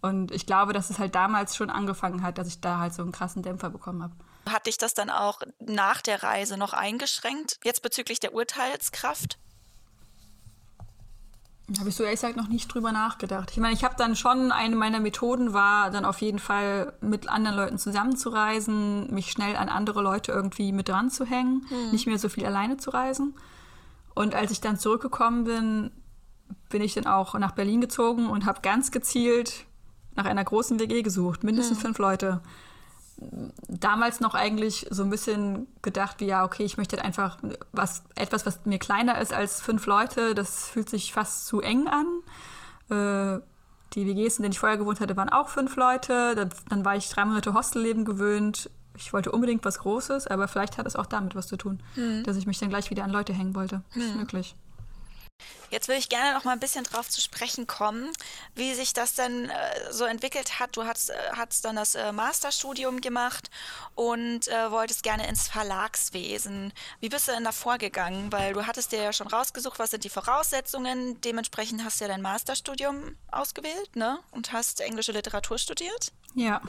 [0.00, 3.02] Und ich glaube, dass es halt damals schon angefangen hat, dass ich da halt so
[3.02, 4.14] einen krassen Dämpfer bekommen habe.
[4.48, 9.38] Hat dich das dann auch nach der Reise noch eingeschränkt, jetzt bezüglich der Urteilskraft?
[11.78, 13.50] Habe ich so ehrlich gesagt noch nicht drüber nachgedacht.
[13.52, 17.28] Ich meine, ich habe dann schon, eine meiner Methoden war dann auf jeden Fall mit
[17.28, 21.92] anderen Leuten zusammenzureisen, mich schnell an andere Leute irgendwie mit dran zu hängen, hm.
[21.92, 23.36] nicht mehr so viel alleine zu reisen.
[24.14, 25.90] Und als ich dann zurückgekommen bin,
[26.68, 29.66] bin ich dann auch nach Berlin gezogen und habe ganz gezielt
[30.16, 31.86] nach einer großen WG gesucht, mindestens hm.
[31.86, 32.40] fünf Leute
[33.68, 37.38] damals noch eigentlich so ein bisschen gedacht, wie ja, okay, ich möchte einfach
[37.72, 41.86] was, etwas, was mir kleiner ist als fünf Leute, das fühlt sich fast zu eng
[41.88, 42.06] an.
[42.90, 43.40] Äh,
[43.94, 46.48] die WGs, in denen ich vorher gewohnt hatte, waren auch fünf Leute.
[46.68, 48.70] Dann, war ich drei Monate Hostelleben gewöhnt.
[48.96, 52.22] Ich wollte unbedingt was Großes, aber vielleicht hat es auch damit was zu tun, hm.
[52.24, 53.82] dass ich mich dann gleich wieder an Leute hängen wollte.
[53.90, 54.02] Hm.
[54.02, 54.54] Ist möglich.
[55.70, 58.12] Jetzt würde ich gerne noch mal ein bisschen drauf zu sprechen kommen,
[58.56, 60.76] wie sich das denn äh, so entwickelt hat.
[60.76, 63.50] Du hast, äh, hast dann das äh, Masterstudium gemacht
[63.94, 66.72] und äh, wolltest gerne ins Verlagswesen.
[66.98, 68.32] Wie bist du denn da vorgegangen?
[68.32, 71.20] Weil du hattest dir ja schon rausgesucht, was sind die Voraussetzungen.
[71.20, 74.18] Dementsprechend hast du ja dein Masterstudium ausgewählt ne?
[74.32, 76.12] und hast englische Literatur studiert.
[76.34, 76.60] Ja.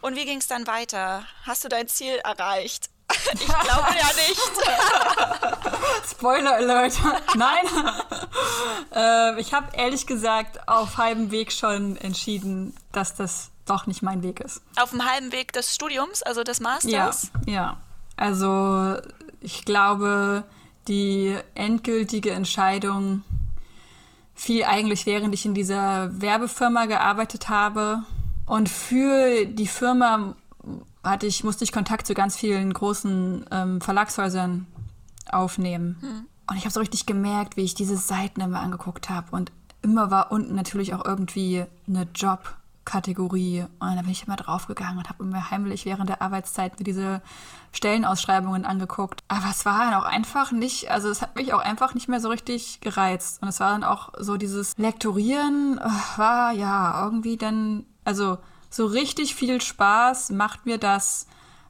[0.00, 1.26] Und wie ging es dann weiter?
[1.44, 2.91] Hast du dein Ziel erreicht?
[3.34, 4.40] Ich glaube ja nicht.
[6.10, 6.94] Spoiler Alert.
[7.34, 7.64] Nein.
[8.94, 14.22] äh, ich habe ehrlich gesagt auf halbem Weg schon entschieden, dass das doch nicht mein
[14.22, 14.62] Weg ist.
[14.80, 17.30] Auf dem halben Weg des Studiums, also des Masters?
[17.46, 17.76] Ja, ja.
[18.16, 18.96] Also
[19.40, 20.44] ich glaube,
[20.88, 23.22] die endgültige Entscheidung
[24.34, 28.02] fiel eigentlich, während ich in dieser Werbefirma gearbeitet habe.
[28.46, 30.34] Und für die Firma
[31.04, 34.66] hatte ich, musste ich Kontakt zu ganz vielen großen ähm, Verlagshäusern
[35.30, 35.96] aufnehmen.
[36.00, 36.26] Hm.
[36.48, 39.34] Und ich habe so richtig gemerkt, wie ich diese Seiten immer angeguckt habe.
[39.34, 43.64] Und immer war unten natürlich auch irgendwie eine Jobkategorie.
[43.78, 47.22] Und da bin ich immer draufgegangen und habe immer heimlich während der Arbeitszeit mir diese
[47.72, 49.22] Stellenausschreibungen angeguckt.
[49.28, 52.20] Aber es war dann auch einfach nicht, also es hat mich auch einfach nicht mehr
[52.20, 53.40] so richtig gereizt.
[53.42, 58.38] Und es war dann auch so dieses Lektorieren, äh, war ja irgendwie dann, also
[58.72, 61.26] so richtig viel Spaß macht mir das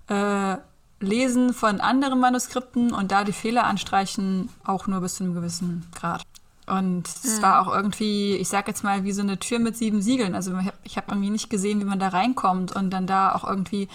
[0.09, 0.57] äh,
[1.01, 5.87] Lesen von anderen Manuskripten und da die Fehler anstreichen auch nur bis zu einem gewissen
[5.95, 6.23] Grad.
[6.67, 7.43] Und es mhm.
[7.43, 10.37] war auch irgendwie, ich sag jetzt mal, wie so eine Tür mit sieben Siegeln.
[10.37, 13.89] Also ich habe irgendwie nicht gesehen, wie man da reinkommt und dann da auch irgendwie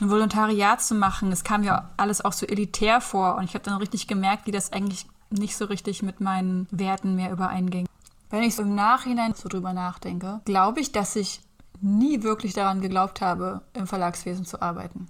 [0.00, 1.32] ein Volontariat zu machen.
[1.32, 4.52] Es kam ja alles auch so elitär vor und ich habe dann richtig gemerkt, wie
[4.52, 7.86] das eigentlich nicht so richtig mit meinen Werten mehr übereinging.
[8.28, 11.40] Wenn ich so im Nachhinein so drüber nachdenke, glaube ich, dass ich
[11.80, 15.08] nie wirklich daran geglaubt habe, im Verlagswesen zu arbeiten.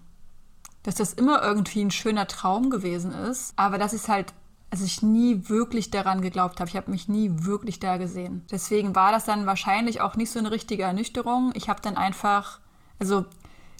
[0.82, 4.32] Dass das immer irgendwie ein schöner Traum gewesen ist, aber dass ich es halt
[4.70, 6.70] also ich nie wirklich daran geglaubt habe.
[6.70, 8.46] Ich habe mich nie wirklich da gesehen.
[8.50, 11.52] Deswegen war das dann wahrscheinlich auch nicht so eine richtige Ernüchterung.
[11.54, 12.60] Ich habe dann einfach,
[13.00, 13.24] also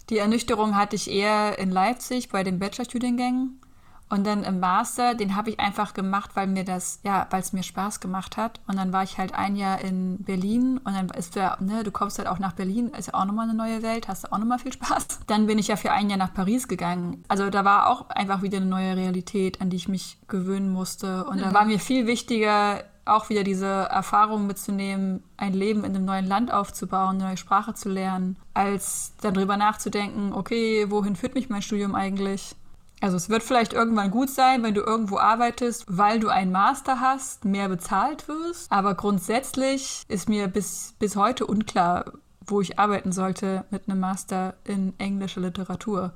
[0.09, 3.61] die Ernüchterung hatte ich eher in Leipzig bei den Bachelorstudiengängen.
[4.11, 7.53] Und dann im Master, den habe ich einfach gemacht, weil mir das, ja, weil es
[7.53, 8.59] mir Spaß gemacht hat.
[8.67, 11.91] Und dann war ich halt ein Jahr in Berlin und dann ist der, ne, du
[11.91, 14.37] kommst halt auch nach Berlin, ist ja auch nochmal eine neue Welt, hast du auch
[14.37, 15.21] nochmal viel Spaß.
[15.27, 17.23] Dann bin ich ja für ein Jahr nach Paris gegangen.
[17.29, 21.23] Also da war auch einfach wieder eine neue Realität, an die ich mich gewöhnen musste.
[21.23, 21.41] Und mhm.
[21.43, 26.25] da war mir viel wichtiger, auch wieder diese Erfahrung mitzunehmen, ein Leben in einem neuen
[26.25, 31.61] Land aufzubauen, eine neue Sprache zu lernen, als darüber nachzudenken, okay, wohin führt mich mein
[31.61, 32.55] Studium eigentlich?
[33.01, 37.01] Also es wird vielleicht irgendwann gut sein, wenn du irgendwo arbeitest, weil du einen Master
[37.01, 38.71] hast, mehr bezahlt wirst.
[38.71, 42.13] Aber grundsätzlich ist mir bis, bis heute unklar,
[42.45, 46.13] wo ich arbeiten sollte mit einem Master in englischer Literatur.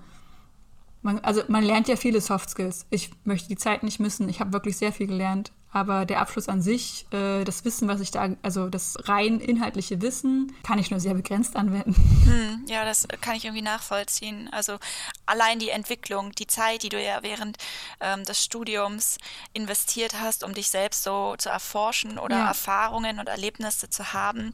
[1.02, 2.86] Man, also man lernt ja viele Soft Skills.
[2.92, 4.30] Ich möchte die Zeit nicht missen.
[4.30, 5.52] Ich habe wirklich sehr viel gelernt.
[5.76, 10.02] Aber der Abschluss an sich, äh, das Wissen, was ich da, also das rein inhaltliche
[10.02, 11.94] Wissen, kann ich nur sehr begrenzt anwenden.
[12.26, 14.50] Hm, ja, das kann ich irgendwie nachvollziehen.
[14.52, 14.78] Also
[15.26, 17.58] allein die Entwicklung, die Zeit, die du ja während
[18.00, 19.18] ähm, des Studiums
[19.54, 22.48] investiert hast, um dich selbst so zu erforschen oder ja.
[22.48, 24.54] Erfahrungen und Erlebnisse zu haben,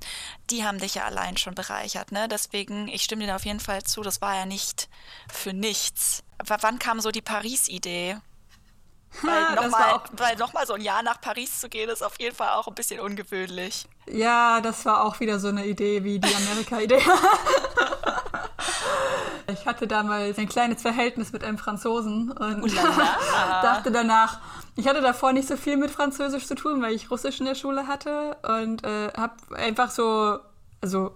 [0.49, 2.11] die haben dich ja allein schon bereichert.
[2.11, 2.27] Ne?
[2.27, 4.89] Deswegen, ich stimme dir da auf jeden Fall zu, das war ja nicht
[5.31, 6.23] für nichts.
[6.43, 8.17] W wann kam so die Paris-Idee?
[9.21, 12.67] Weil nochmal noch so ein Jahr nach Paris zu gehen, ist auf jeden Fall auch
[12.67, 13.87] ein bisschen ungewöhnlich.
[14.07, 17.01] Ja, das war auch wieder so eine Idee wie die Amerika-Idee.
[19.47, 22.77] ich hatte damals ein kleines Verhältnis mit einem Franzosen und
[23.61, 24.39] dachte danach,
[24.75, 27.55] ich hatte davor nicht so viel mit Französisch zu tun, weil ich Russisch in der
[27.55, 30.39] Schule hatte und äh, habe einfach so,
[30.81, 31.13] also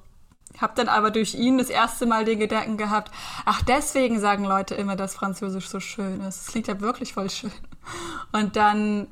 [0.59, 3.11] hab dann aber durch ihn das erste Mal den Gedanken gehabt,
[3.45, 6.41] ach, deswegen sagen Leute immer, dass Französisch so schön ist.
[6.41, 7.51] Es klingt ja wirklich voll schön.
[8.31, 9.07] Und dann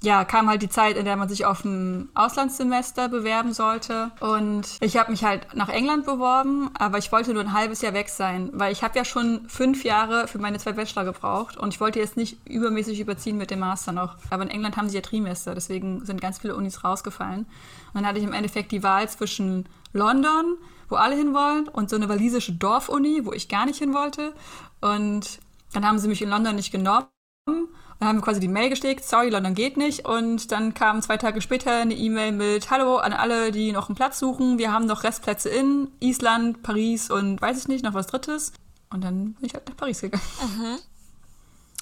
[0.00, 4.10] ja, kam halt die Zeit, in der man sich auf ein Auslandssemester bewerben sollte.
[4.20, 7.94] Und ich habe mich halt nach England beworben, aber ich wollte nur ein halbes Jahr
[7.94, 11.74] weg sein, weil ich habe ja schon fünf Jahre für meine zwei Bachelor gebraucht und
[11.74, 14.14] ich wollte jetzt nicht übermäßig überziehen mit dem Master noch.
[14.30, 17.46] Aber in England haben sie ja Trimester, deswegen sind ganz viele Unis rausgefallen.
[17.88, 20.56] Und dann hatte ich im Endeffekt die Wahl zwischen London,
[20.88, 24.34] wo alle hinwollen, und so eine walisische Dorfuni, wo ich gar nicht hin wollte.
[24.80, 25.40] Und
[25.72, 27.08] dann haben sie mich in London nicht genommen.
[27.46, 30.06] Dann haben quasi die Mail gesteckt, sorry, London geht nicht.
[30.06, 33.96] Und dann kam zwei Tage später eine E-Mail mit, hallo an alle, die noch einen
[33.96, 34.58] Platz suchen.
[34.58, 38.52] Wir haben noch Restplätze in Island, Paris und weiß ich nicht, noch was Drittes.
[38.90, 40.22] Und dann bin ich halt nach Paris gegangen.
[40.40, 40.78] Mhm.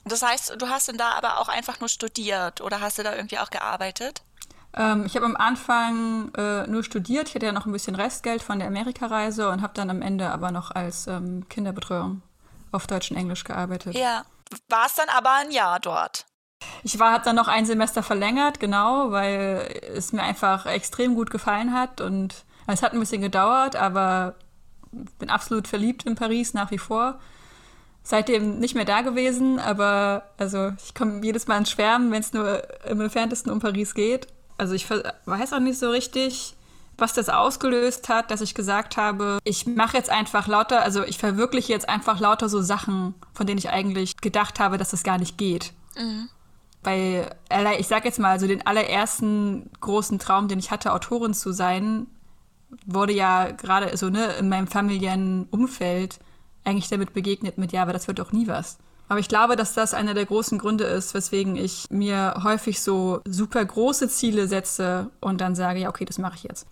[0.06, 3.14] Das heißt, du hast dann da aber auch einfach nur studiert oder hast du da
[3.14, 4.22] irgendwie auch gearbeitet?
[4.76, 7.28] Ähm, ich habe am Anfang äh, nur studiert.
[7.28, 10.30] Ich hatte ja noch ein bisschen Restgeld von der Amerikareise und habe dann am Ende
[10.30, 12.22] aber noch als ähm, Kinderbetreuung
[12.72, 13.94] auf Deutsch und Englisch gearbeitet.
[13.94, 14.24] Ja
[14.68, 16.26] war es dann aber ein Jahr dort.
[16.82, 21.30] Ich war, habe dann noch ein Semester verlängert, genau, weil es mir einfach extrem gut
[21.30, 24.34] gefallen hat und es hat ein bisschen gedauert, aber
[25.18, 27.20] bin absolut verliebt in Paris nach wie vor.
[28.02, 32.32] Seitdem nicht mehr da gewesen, aber also ich komme jedes Mal ins Schwärmen, wenn es
[32.32, 34.28] nur im entferntesten um Paris geht.
[34.58, 36.54] Also ich weiß auch nicht so richtig,
[36.98, 41.18] was das ausgelöst hat, dass ich gesagt habe, ich mache jetzt einfach lauter, also ich
[41.18, 45.18] verwirkliche jetzt einfach lauter so Sachen, von denen ich eigentlich gedacht habe, dass das gar
[45.18, 45.72] nicht geht.
[45.96, 46.28] Mhm.
[46.82, 47.34] Weil,
[47.78, 52.06] ich sag jetzt mal, so den allerersten großen Traum, den ich hatte, Autorin zu sein,
[52.86, 56.18] wurde ja gerade so, ne, in meinem familiären Umfeld
[56.64, 58.78] eigentlich damit begegnet mit, ja, aber das wird doch nie was.
[59.08, 63.20] Aber ich glaube, dass das einer der großen Gründe ist, weswegen ich mir häufig so
[63.26, 66.66] super große Ziele setze und dann sage, ja, okay, das mache ich jetzt.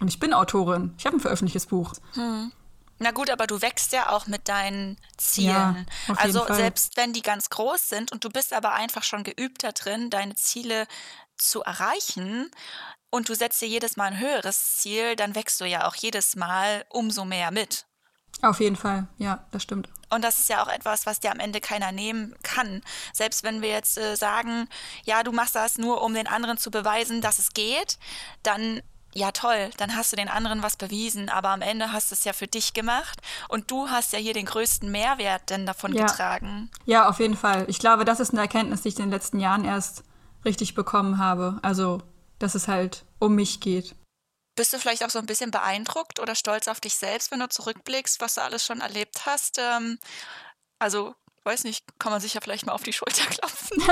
[0.00, 0.94] Und ich bin Autorin.
[0.98, 1.92] Ich habe ein veröffentlichtes Buch.
[2.14, 2.52] Hm.
[2.98, 5.86] Na gut, aber du wächst ja auch mit deinen Zielen.
[6.08, 9.64] Ja, also selbst wenn die ganz groß sind und du bist aber einfach schon geübt
[9.64, 10.86] da drin, deine Ziele
[11.36, 12.50] zu erreichen
[13.10, 16.36] und du setzt dir jedes Mal ein höheres Ziel, dann wächst du ja auch jedes
[16.36, 17.86] Mal umso mehr mit.
[18.42, 19.88] Auf jeden Fall, ja, das stimmt.
[20.10, 22.82] Und das ist ja auch etwas, was dir am Ende keiner nehmen kann.
[23.12, 24.68] Selbst wenn wir jetzt äh, sagen,
[25.04, 27.98] ja, du machst das nur, um den anderen zu beweisen, dass es geht,
[28.42, 28.82] dann
[29.14, 32.24] ja toll, dann hast du den anderen was bewiesen, aber am Ende hast du es
[32.24, 36.04] ja für dich gemacht und du hast ja hier den größten Mehrwert denn davon ja.
[36.04, 36.70] getragen.
[36.84, 37.64] Ja, auf jeden Fall.
[37.68, 40.04] Ich glaube, das ist eine Erkenntnis, die ich in den letzten Jahren erst
[40.44, 41.58] richtig bekommen habe.
[41.62, 42.02] Also
[42.38, 43.94] dass es halt um mich geht.
[44.56, 47.48] Bist du vielleicht auch so ein bisschen beeindruckt oder stolz auf dich selbst, wenn du
[47.48, 49.58] zurückblickst, was du alles schon erlebt hast?
[49.58, 49.98] Ähm,
[50.78, 51.14] also
[51.46, 53.82] weiß nicht, kann man sich ja vielleicht mal auf die Schulter klopfen.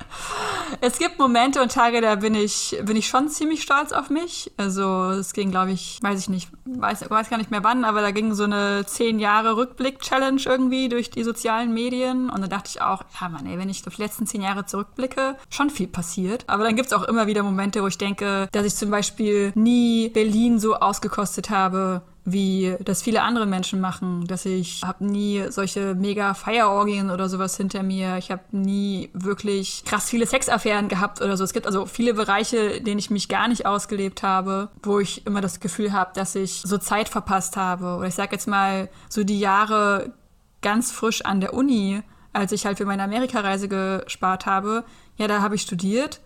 [0.80, 4.52] es gibt Momente und Tage, da bin ich, bin ich schon ziemlich stolz auf mich.
[4.56, 8.02] Also es ging, glaube ich, weiß ich nicht, weiß, weiß gar nicht mehr wann, aber
[8.02, 12.30] da ging so eine zehn Jahre Rückblick-Challenge irgendwie durch die sozialen Medien.
[12.30, 14.66] Und da dachte ich auch, ja Mann, ey, wenn ich auf die letzten zehn Jahre
[14.66, 16.44] zurückblicke, schon viel passiert.
[16.46, 19.52] Aber dann gibt es auch immer wieder Momente, wo ich denke, dass ich zum Beispiel
[19.54, 25.44] nie Berlin so ausgekostet habe, wie das viele andere Menschen machen, dass ich habe nie
[25.48, 28.16] solche mega Feierorgien oder sowas hinter mir.
[28.18, 31.44] Ich habe nie wirklich krass viele Sexaffären gehabt oder so.
[31.44, 35.40] Es gibt also viele Bereiche, denen ich mich gar nicht ausgelebt habe, wo ich immer
[35.40, 37.96] das Gefühl habe, dass ich so Zeit verpasst habe.
[37.96, 40.12] Oder ich sage jetzt mal so die Jahre
[40.60, 42.02] ganz frisch an der Uni,
[42.32, 44.84] als ich halt für meine Amerikareise gespart habe.
[45.16, 46.20] Ja, da habe ich studiert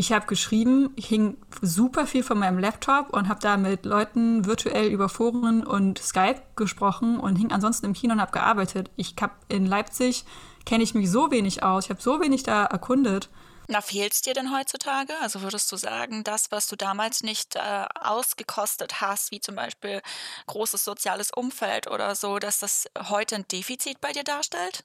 [0.00, 4.46] ich habe geschrieben, ich hing super viel von meinem Laptop und habe da mit Leuten
[4.46, 8.90] virtuell über Foren und Skype gesprochen und hing ansonsten im Kino und habe gearbeitet.
[8.96, 10.24] Ich habe in Leipzig
[10.64, 13.28] kenne ich mich so wenig aus, ich habe so wenig da erkundet.
[13.68, 15.12] Na, fehlt es dir denn heutzutage?
[15.20, 20.00] Also würdest du sagen, das, was du damals nicht äh, ausgekostet hast, wie zum Beispiel
[20.46, 24.82] großes soziales Umfeld oder so, dass das heute ein Defizit bei dir darstellt?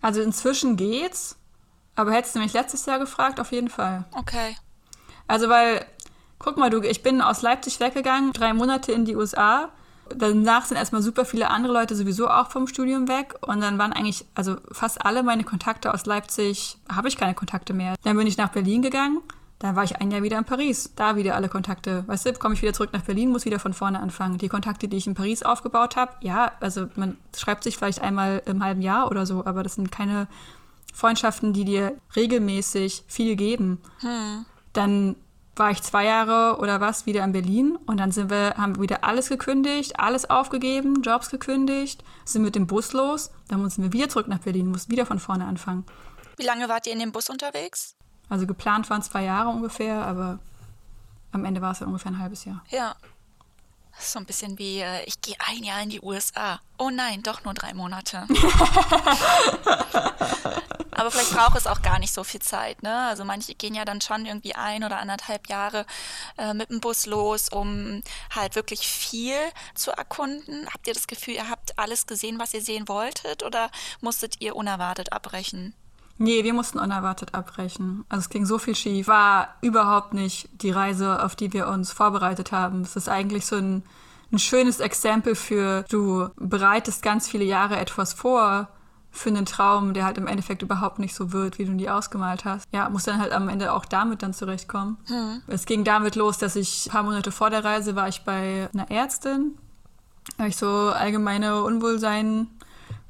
[0.00, 1.36] Also inzwischen geht's.
[1.96, 4.04] Aber hättest du mich letztes Jahr gefragt, auf jeden Fall.
[4.12, 4.56] Okay.
[5.26, 5.84] Also, weil,
[6.38, 9.70] guck mal, du, ich bin aus Leipzig weggegangen, drei Monate in die USA.
[10.14, 13.34] Danach sind erstmal super viele andere Leute sowieso auch vom Studium weg.
[13.40, 17.72] Und dann waren eigentlich, also fast alle meine Kontakte aus Leipzig, habe ich keine Kontakte
[17.72, 17.94] mehr.
[18.02, 19.22] Dann bin ich nach Berlin gegangen.
[19.60, 20.92] Dann war ich ein Jahr wieder in Paris.
[20.94, 22.04] Da wieder alle Kontakte.
[22.06, 24.36] Weißt du, komme ich wieder zurück nach Berlin, muss wieder von vorne anfangen.
[24.36, 28.42] Die Kontakte, die ich in Paris aufgebaut habe, ja, also man schreibt sich vielleicht einmal
[28.44, 30.28] im halben Jahr oder so, aber das sind keine
[30.94, 33.82] Freundschaften, die dir regelmäßig viel geben.
[34.00, 34.46] Hm.
[34.72, 35.16] Dann
[35.56, 38.82] war ich zwei Jahre oder was wieder in Berlin und dann sind wir, haben wir
[38.82, 43.92] wieder alles gekündigt, alles aufgegeben, Jobs gekündigt, sind mit dem Bus los, dann mussten wir
[43.92, 45.84] wieder zurück nach Berlin, mussten wieder von vorne anfangen.
[46.36, 47.94] Wie lange wart ihr in dem Bus unterwegs?
[48.28, 50.38] Also geplant waren zwei Jahre ungefähr, aber
[51.30, 52.64] am Ende war es ja ungefähr ein halbes Jahr.
[52.70, 52.96] Ja.
[53.96, 56.60] Das ist so ein bisschen wie, äh, ich gehe ein Jahr in die USA.
[56.78, 58.26] Oh nein, doch nur drei Monate.
[60.96, 62.82] Aber vielleicht braucht es auch gar nicht so viel Zeit.
[62.82, 63.06] Ne?
[63.08, 65.86] Also manche gehen ja dann schon irgendwie ein oder anderthalb Jahre
[66.38, 68.02] äh, mit dem Bus los, um
[68.34, 69.36] halt wirklich viel
[69.74, 70.68] zu erkunden.
[70.72, 74.54] Habt ihr das Gefühl, ihr habt alles gesehen, was ihr sehen wolltet oder musstet ihr
[74.56, 75.74] unerwartet abbrechen?
[76.18, 78.04] Nee, wir mussten unerwartet abbrechen.
[78.08, 79.08] Also es ging so viel schief.
[79.08, 82.82] War überhaupt nicht die Reise, auf die wir uns vorbereitet haben.
[82.82, 83.82] Es ist eigentlich so ein,
[84.32, 88.68] ein schönes Exempel für, du bereitest ganz viele Jahre etwas vor
[89.14, 91.94] für einen Traum, der halt im Endeffekt überhaupt nicht so wird, wie du ihn dir
[91.94, 92.66] ausgemalt hast.
[92.72, 94.98] Ja, muss dann halt am Ende auch damit dann zurechtkommen.
[95.06, 95.42] Hm.
[95.46, 98.68] Es ging damit los, dass ich ein paar Monate vor der Reise war ich bei
[98.74, 99.56] einer Ärztin,
[100.36, 102.48] weil ich so allgemeine Unwohlsein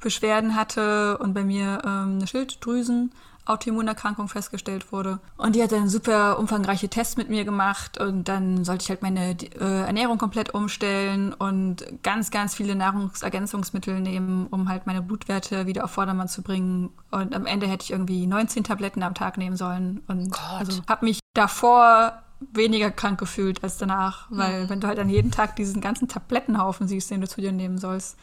[0.05, 3.11] Beschwerden hatte und bei mir ähm, eine Schilddrüsen
[3.45, 5.19] Autoimmunerkrankung festgestellt wurde.
[5.37, 9.01] Und die hat dann super umfangreiche Tests mit mir gemacht und dann sollte ich halt
[9.01, 15.67] meine äh, Ernährung komplett umstellen und ganz, ganz viele Nahrungsergänzungsmittel nehmen, um halt meine Blutwerte
[15.67, 16.89] wieder auf Vordermann zu bringen.
[17.11, 20.41] Und am Ende hätte ich irgendwie 19 Tabletten am Tag nehmen sollen und Gott.
[20.59, 24.69] also habe mich davor weniger krank gefühlt als danach, weil mhm.
[24.69, 27.77] wenn du halt an jeden Tag diesen ganzen Tablettenhaufen siehst, den du zu dir nehmen
[27.77, 28.17] sollst,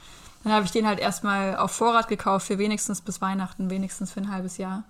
[0.44, 4.20] dann habe ich den halt erstmal auf Vorrat gekauft für wenigstens bis Weihnachten, wenigstens für
[4.20, 4.85] ein halbes Jahr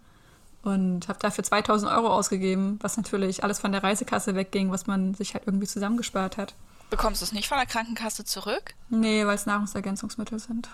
[0.62, 5.14] und habe dafür 2000 Euro ausgegeben, was natürlich alles von der Reisekasse wegging, was man
[5.14, 6.54] sich halt irgendwie zusammengespart hat.
[6.90, 8.74] Bekommst du es nicht von der Krankenkasse zurück?
[8.90, 10.68] Nee, weil es Nahrungsergänzungsmittel sind.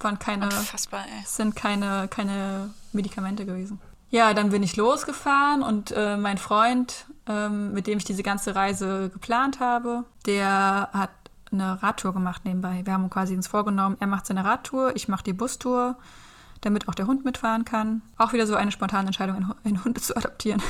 [0.00, 1.24] Waren keine, Unfassbar, ey.
[1.26, 3.80] sind keine, keine Medikamente gewesen.
[4.10, 8.54] Ja, dann bin ich losgefahren und äh, mein Freund, ähm, mit dem ich diese ganze
[8.54, 11.10] Reise geplant habe, der hat
[11.52, 12.82] eine Radtour gemacht nebenbei.
[12.84, 15.96] Wir haben quasi uns vorgenommen, er macht seine Radtour, ich mache die Bustour
[16.60, 18.02] damit auch der Hund mitfahren kann.
[18.18, 20.62] Auch wieder so eine spontane Entscheidung, einen Hund zu adoptieren.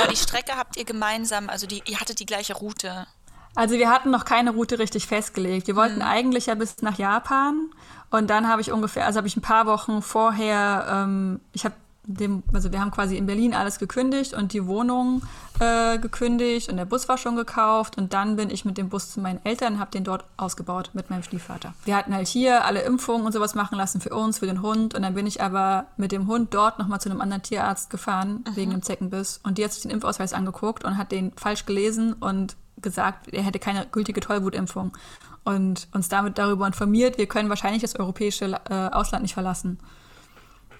[0.00, 3.06] Aber die Strecke habt ihr gemeinsam, also die, ihr hattet die gleiche Route.
[3.54, 5.66] Also wir hatten noch keine Route richtig festgelegt.
[5.66, 6.08] Wir wollten hm.
[6.08, 7.70] eigentlich ja bis nach Japan
[8.10, 11.74] und dann habe ich ungefähr, also habe ich ein paar Wochen vorher, ähm, ich habe
[12.06, 15.22] dem, also wir haben quasi in Berlin alles gekündigt und die Wohnung
[15.58, 19.10] äh, gekündigt und der Bus war schon gekauft und dann bin ich mit dem Bus
[19.10, 21.74] zu meinen Eltern und habe den dort ausgebaut mit meinem Stiefvater.
[21.84, 24.94] Wir hatten halt hier alle Impfungen und sowas machen lassen für uns, für den Hund
[24.94, 28.44] und dann bin ich aber mit dem Hund dort nochmal zu einem anderen Tierarzt gefahren
[28.46, 28.56] mhm.
[28.56, 32.12] wegen dem Zeckenbiss und die hat sich den Impfausweis angeguckt und hat den falsch gelesen
[32.14, 34.92] und gesagt, er hätte keine gültige Tollwutimpfung
[35.44, 39.78] und uns damit darüber informiert, wir können wahrscheinlich das europäische äh, Ausland nicht verlassen.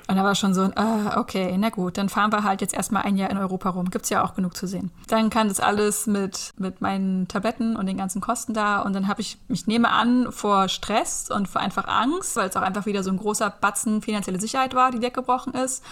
[0.08, 2.74] Und da war schon so ein, äh, okay, na gut, dann fahren wir halt jetzt
[2.74, 3.90] erstmal ein Jahr in Europa rum.
[3.90, 4.90] Gibt's ja auch genug zu sehen.
[5.08, 8.80] Dann kam das alles mit, mit meinen Tabletten und den ganzen Kosten da.
[8.82, 12.56] Und dann habe ich mich nehme an vor Stress und vor einfach Angst, weil es
[12.56, 15.82] auch einfach wieder so ein großer Batzen finanzielle Sicherheit war, die weggebrochen ist.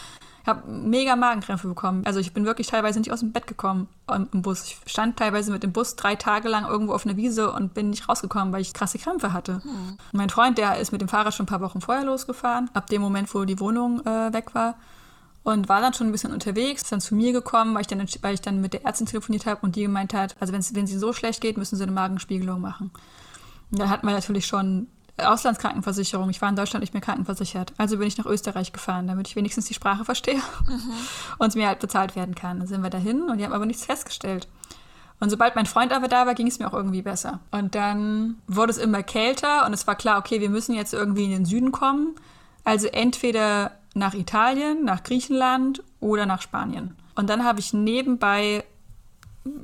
[0.44, 2.04] Ich habe mega Magenkrämpfe bekommen.
[2.04, 4.62] Also ich bin wirklich teilweise nicht aus dem Bett gekommen im Bus.
[4.64, 7.88] Ich stand teilweise mit dem Bus drei Tage lang irgendwo auf einer Wiese und bin
[7.88, 9.62] nicht rausgekommen, weil ich krasse Krämpfe hatte.
[9.64, 9.96] Hm.
[10.12, 13.00] Mein Freund, der ist mit dem Fahrrad schon ein paar Wochen vorher losgefahren, ab dem
[13.00, 14.74] Moment, wo die Wohnung äh, weg war.
[15.44, 18.06] Und war dann schon ein bisschen unterwegs, ist dann zu mir gekommen, weil ich dann,
[18.20, 20.90] weil ich dann mit der Ärztin telefoniert habe und die gemeint hat, also wenn es
[20.90, 22.90] so schlecht geht, müssen sie eine Magenspiegelung machen.
[23.70, 26.28] Und da hatten wir natürlich schon Auslandskrankenversicherung.
[26.30, 27.72] Ich war in Deutschland nicht mehr krankenversichert.
[27.78, 30.92] Also bin ich nach Österreich gefahren, damit ich wenigstens die Sprache verstehe mhm.
[31.38, 32.58] und es mir halt bezahlt werden kann.
[32.58, 34.48] Dann sind wir dahin und die haben aber nichts festgestellt.
[35.20, 37.38] Und sobald mein Freund aber da war, ging es mir auch irgendwie besser.
[37.52, 41.24] Und dann wurde es immer kälter und es war klar, okay, wir müssen jetzt irgendwie
[41.24, 42.16] in den Süden kommen.
[42.64, 46.96] Also entweder nach Italien, nach Griechenland oder nach Spanien.
[47.14, 48.64] Und dann habe ich nebenbei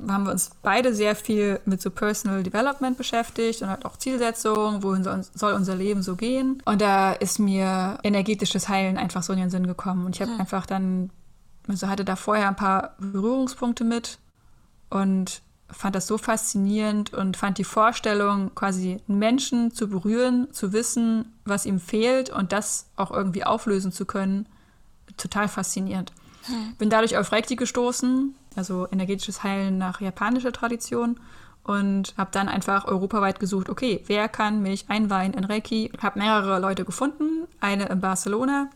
[0.07, 4.83] haben wir uns beide sehr viel mit so Personal Development beschäftigt und halt auch Zielsetzungen,
[4.83, 6.61] wohin soll unser Leben so gehen.
[6.65, 10.05] Und da ist mir energetisches Heilen einfach so in den Sinn gekommen.
[10.05, 10.39] Und ich habe hm.
[10.39, 11.09] einfach dann,
[11.67, 14.19] also hatte da vorher ein paar Berührungspunkte mit
[14.89, 20.73] und fand das so faszinierend und fand die Vorstellung, quasi einen Menschen zu berühren, zu
[20.73, 24.47] wissen, was ihm fehlt und das auch irgendwie auflösen zu können,
[25.17, 26.11] total faszinierend.
[26.43, 26.75] Hm.
[26.77, 31.19] Bin dadurch auf Reiki gestoßen, also energetisches Heilen nach japanischer Tradition
[31.63, 35.91] und habe dann einfach europaweit gesucht, okay, wer kann mich einweihen in Reiki?
[36.01, 38.69] Habe mehrere Leute gefunden, eine in Barcelona,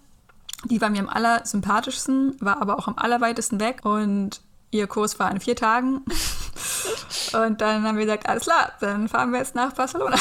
[0.65, 5.31] die war mir am allersympathischsten, war aber auch am allerweitesten weg und ihr Kurs war
[5.31, 6.03] in vier Tagen.
[7.33, 10.17] und dann haben wir gesagt, alles klar, dann fahren wir jetzt nach Barcelona.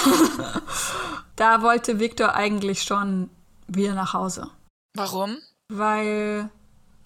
[1.36, 3.30] da wollte Victor eigentlich schon
[3.66, 4.50] wieder nach Hause.
[4.94, 5.36] Warum?
[5.68, 6.50] Weil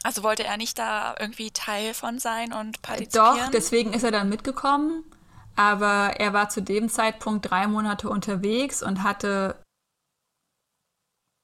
[0.08, 3.36] also wollte er nicht da irgendwie Teil von sein und partizipieren?
[3.36, 5.04] Doch, deswegen ist er dann mitgekommen.
[5.54, 9.62] Aber er war zu dem Zeitpunkt drei Monate unterwegs und hatte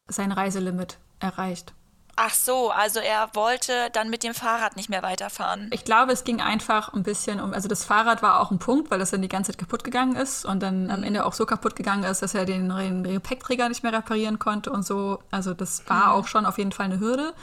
[0.08, 1.74] sein Reiselimit erreicht.
[2.16, 5.68] Ach so, also er wollte dann mit dem Fahrrad nicht mehr weiterfahren.
[5.70, 8.90] Ich glaube, es ging einfach ein bisschen um, also das Fahrrad war auch ein Punkt,
[8.90, 10.90] weil das dann die ganze Zeit kaputt gegangen ist und dann mhm.
[10.90, 14.38] am Ende auch so kaputt gegangen ist, dass er den, den Gepäckträger nicht mehr reparieren
[14.38, 15.18] konnte und so.
[15.30, 16.12] Also das war mhm.
[16.12, 17.34] auch schon auf jeden Fall eine Hürde.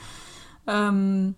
[0.66, 1.34] Ähm,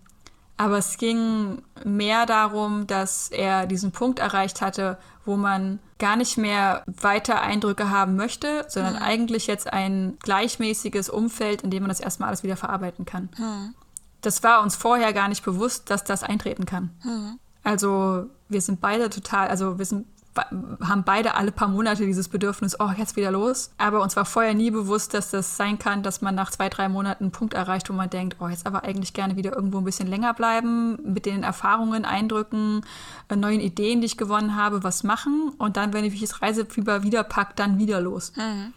[0.57, 6.37] aber es ging mehr darum, dass er diesen Punkt erreicht hatte, wo man gar nicht
[6.37, 9.01] mehr weiter Eindrücke haben möchte, sondern mhm.
[9.01, 13.29] eigentlich jetzt ein gleichmäßiges Umfeld, in dem man das erstmal alles wieder verarbeiten kann.
[13.37, 13.75] Mhm.
[14.21, 16.91] Das war uns vorher gar nicht bewusst, dass das eintreten kann.
[17.03, 17.39] Mhm.
[17.63, 20.05] Also wir sind beide total, also wir sind
[20.35, 23.71] haben beide alle paar Monate dieses Bedürfnis, oh, jetzt wieder los.
[23.77, 26.89] Aber uns war vorher nie bewusst, dass das sein kann, dass man nach zwei, drei
[26.89, 29.83] Monaten einen Punkt erreicht, wo man denkt, oh, jetzt aber eigentlich gerne wieder irgendwo ein
[29.85, 32.85] bisschen länger bleiben, mit den Erfahrungen, Eindrücken,
[33.29, 35.51] äh, neuen Ideen, die ich gewonnen habe, was machen.
[35.57, 38.33] Und dann, wenn ich das Reisefieber wieder packt, dann wieder los.
[38.35, 38.73] Mhm.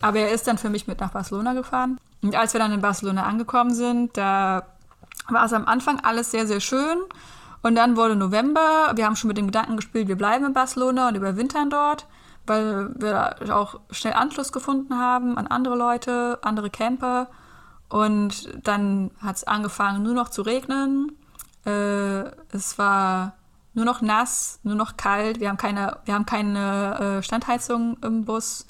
[0.00, 1.98] Aber er ist dann für mich mit nach Barcelona gefahren.
[2.22, 4.66] Und als wir dann in Barcelona angekommen sind, da
[5.28, 6.98] war es am Anfang alles sehr, sehr schön.
[7.66, 11.08] Und dann wurde November, wir haben schon mit dem Gedanken gespielt, wir bleiben in Barcelona
[11.08, 12.06] und überwintern dort,
[12.46, 17.26] weil wir auch schnell Anschluss gefunden haben an andere Leute, andere Camper.
[17.88, 21.10] Und dann hat es angefangen, nur noch zu regnen.
[21.64, 23.34] Äh, es war
[23.74, 25.40] nur noch nass, nur noch kalt.
[25.40, 28.64] Wir haben keine, wir haben keine äh, Standheizung im Bus.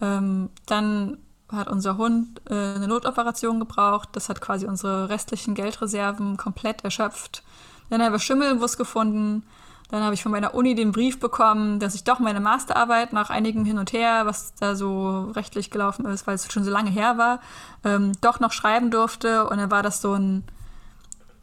[0.00, 1.18] Ähm, dann
[1.52, 4.08] hat unser Hund äh, eine Notoperation gebraucht.
[4.12, 7.42] Das hat quasi unsere restlichen Geldreserven komplett erschöpft.
[7.90, 9.44] Dann haben wir Schimmel im Bus gefunden.
[9.90, 13.30] Dann habe ich von meiner Uni den Brief bekommen, dass ich doch meine Masterarbeit nach
[13.30, 16.90] einigem Hin und Her, was da so rechtlich gelaufen ist, weil es schon so lange
[16.90, 17.40] her war,
[17.84, 19.48] ähm, doch noch schreiben durfte.
[19.48, 20.44] Und dann war das so ein,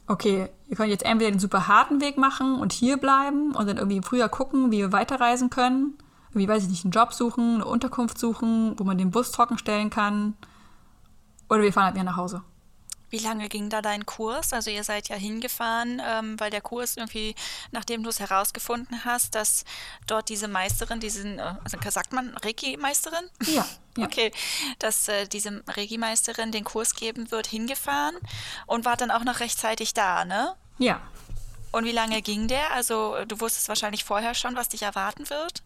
[0.07, 3.77] okay, wir können jetzt entweder den super harten Weg machen und hier bleiben und dann
[3.77, 5.97] irgendwie früher gucken, wie wir weiterreisen können.
[6.33, 9.57] Wie weiß ich nicht, einen Job suchen, eine Unterkunft suchen, wo man den Bus trocken
[9.57, 10.35] stellen kann.
[11.49, 12.41] Oder wir fahren halt wieder nach Hause.
[13.10, 14.53] Wie lange ging da dein Kurs?
[14.53, 17.36] Also ihr seid ja hingefahren, ähm, weil der Kurs irgendwie,
[17.72, 19.64] nachdem du es herausgefunden hast, dass
[20.08, 23.30] dort diese Meisterin, diesen, äh, also sagt man Reiki-Meisterin?
[23.47, 23.66] Ja,
[23.97, 24.06] ja.
[24.06, 24.32] Okay,
[24.80, 28.16] dass äh, diese Reiki-Meisterin den Kurs geben wird, hingefahren
[28.66, 30.56] und war dann auch noch rechtzeitig da, ne?
[30.78, 31.01] Ja.
[31.72, 32.72] Und wie lange ging der?
[32.72, 35.62] Also du wusstest wahrscheinlich vorher schon, was dich erwarten wird?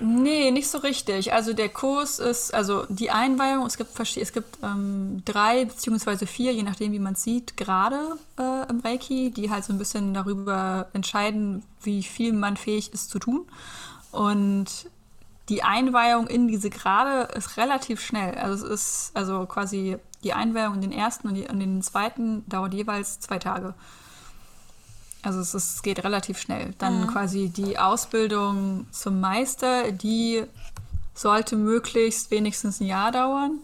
[0.00, 1.32] Nee, nicht so richtig.
[1.32, 6.52] Also der Kurs ist, also die Einweihung, es gibt, es gibt ähm, drei beziehungsweise vier,
[6.52, 10.88] je nachdem wie man sieht, gerade äh, im Reiki, die halt so ein bisschen darüber
[10.94, 13.46] entscheiden, wie viel man fähig ist zu tun.
[14.10, 14.66] Und
[15.48, 18.34] die Einweihung in diese Grade ist relativ schnell.
[18.34, 22.74] Also es ist also quasi die Einweihung in den ersten und, in den zweiten dauert
[22.74, 23.74] jeweils zwei Tage.
[25.24, 26.74] Also es, ist, es geht relativ schnell.
[26.78, 27.06] Dann mhm.
[27.08, 30.44] quasi die Ausbildung zum Meister, die
[31.14, 33.60] sollte möglichst wenigstens ein Jahr dauern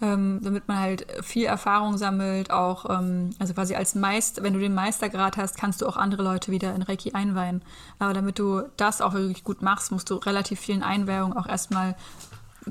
[0.00, 4.60] ähm, damit man halt viel Erfahrung sammelt, auch, ähm, also quasi als Meister, wenn du
[4.60, 7.62] den Meistergrad hast, kannst du auch andere Leute wieder in Reiki einweihen.
[7.98, 11.96] Aber damit du das auch wirklich gut machst, musst du relativ vielen Einweihungen auch erstmal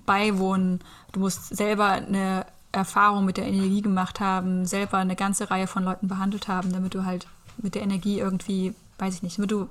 [0.06, 0.80] beiwohnen.
[1.12, 5.84] Du musst selber eine Erfahrung mit der Energie gemacht haben, selber eine ganze Reihe von
[5.84, 7.28] Leuten behandelt haben, damit du halt
[7.58, 9.70] mit der Energie irgendwie, weiß ich nicht, damit du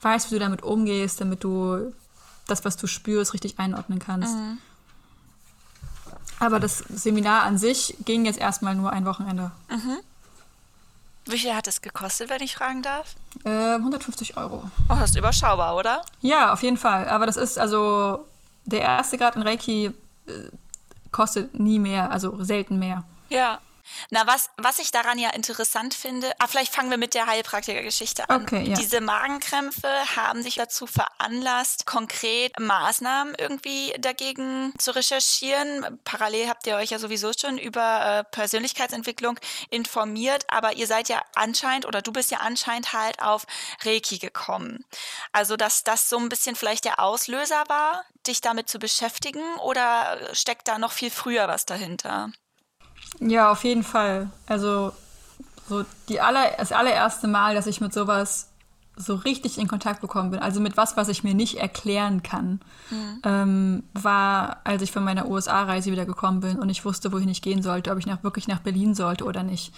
[0.00, 1.92] weißt, wie du damit umgehst, damit du
[2.46, 4.34] das, was du spürst, richtig einordnen kannst.
[4.34, 4.58] Mhm.
[6.38, 9.50] Aber das Seminar an sich ging jetzt erstmal nur ein Wochenende.
[9.68, 9.98] Mhm.
[11.26, 13.14] Wie viel hat es gekostet, wenn ich fragen darf?
[13.44, 14.70] Äh, 150 Euro.
[14.88, 16.02] Oh, das ist überschaubar, oder?
[16.22, 17.08] Ja, auf jeden Fall.
[17.08, 18.24] Aber das ist also
[18.64, 19.92] der erste Grad in Reiki äh,
[21.12, 23.04] kostet nie mehr, also selten mehr.
[23.28, 23.60] Ja.
[24.10, 28.28] Na, was, was ich daran ja interessant finde, ah, vielleicht fangen wir mit der Heilpraktikergeschichte
[28.28, 28.42] an.
[28.42, 28.74] Okay, ja.
[28.74, 36.00] Diese Magenkrämpfe haben sich dazu veranlasst, konkret Maßnahmen irgendwie dagegen zu recherchieren.
[36.04, 39.38] Parallel habt ihr euch ja sowieso schon über äh, Persönlichkeitsentwicklung
[39.70, 43.46] informiert, aber ihr seid ja anscheinend oder du bist ja anscheinend halt auf
[43.84, 44.84] Reiki gekommen.
[45.32, 50.18] Also, dass das so ein bisschen vielleicht der Auslöser war, dich damit zu beschäftigen oder
[50.32, 52.30] steckt da noch viel früher was dahinter?
[53.18, 54.30] Ja, auf jeden Fall.
[54.46, 54.92] Also
[55.68, 58.50] so die aller, das allererste Mal, dass ich mit sowas
[58.96, 62.60] so richtig in Kontakt bekommen bin, also mit was, was ich mir nicht erklären kann,
[62.90, 63.22] mhm.
[63.24, 67.40] ähm, war, als ich von meiner USA-Reise wieder gekommen bin und ich wusste, wohin ich
[67.40, 69.72] gehen sollte, ob ich nach, wirklich nach Berlin sollte oder nicht.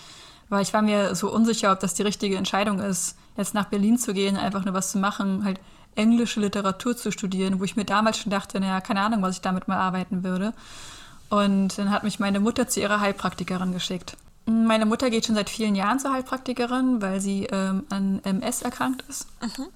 [0.48, 3.96] Weil ich war mir so unsicher, ob das die richtige Entscheidung ist, jetzt nach Berlin
[3.96, 5.60] zu gehen, einfach nur was zu machen, halt
[5.94, 9.42] englische Literatur zu studieren, wo ich mir damals schon dachte, naja, keine Ahnung, was ich
[9.42, 10.52] damit mal arbeiten würde.
[11.32, 14.18] Und dann hat mich meine Mutter zu ihrer Heilpraktikerin geschickt.
[14.44, 19.02] Meine Mutter geht schon seit vielen Jahren zur Heilpraktikerin, weil sie ähm, an MS erkrankt
[19.08, 19.28] ist.
[19.40, 19.68] Mhm.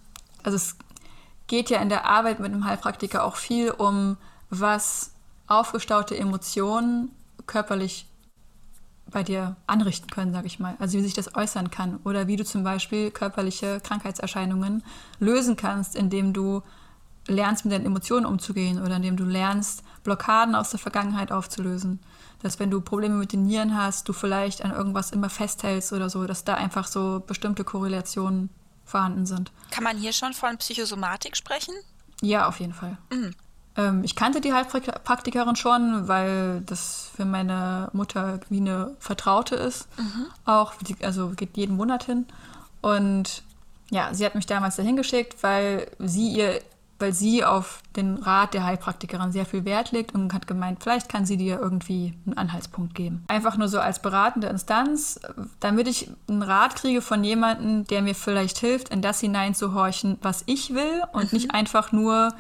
[0.42, 0.76] Also es
[1.46, 4.18] geht ja in der Arbeit mit einem Heilpraktiker auch viel um,
[4.50, 5.12] was
[5.46, 7.10] aufgestaute Emotionen
[7.46, 8.06] körperlich
[9.10, 10.76] bei dir anrichten können, sage ich mal.
[10.78, 14.82] Also wie sich das äußern kann oder wie du zum Beispiel körperliche Krankheitserscheinungen
[15.20, 16.62] lösen kannst, indem du
[17.26, 22.00] lernst, mit deinen Emotionen umzugehen oder indem du lernst, Blockaden aus der Vergangenheit aufzulösen.
[22.42, 26.10] Dass wenn du Probleme mit den Nieren hast, du vielleicht an irgendwas immer festhältst oder
[26.10, 28.50] so, dass da einfach so bestimmte Korrelationen
[28.84, 29.50] vorhanden sind.
[29.70, 31.74] Kann man hier schon von Psychosomatik sprechen?
[32.22, 32.98] Ja, auf jeden Fall.
[33.10, 33.34] Mhm.
[33.76, 39.88] Ähm, ich kannte die Heilpraktikerin schon, weil das für meine Mutter wie eine Vertraute ist.
[39.98, 40.26] Mhm.
[40.44, 42.26] Auch, also geht jeden Monat hin.
[42.80, 43.42] Und
[43.90, 46.60] ja, sie hat mich damals dahin geschickt, weil sie ihr
[46.98, 51.08] weil sie auf den Rat der Heilpraktikerin sehr viel Wert legt und hat gemeint, vielleicht
[51.08, 53.24] kann sie dir irgendwie einen Anhaltspunkt geben.
[53.28, 55.20] Einfach nur so als beratende Instanz,
[55.60, 60.42] damit ich einen Rat kriege von jemandem, der mir vielleicht hilft, in das hineinzuhorchen, was
[60.46, 61.38] ich will und mhm.
[61.38, 62.34] nicht einfach nur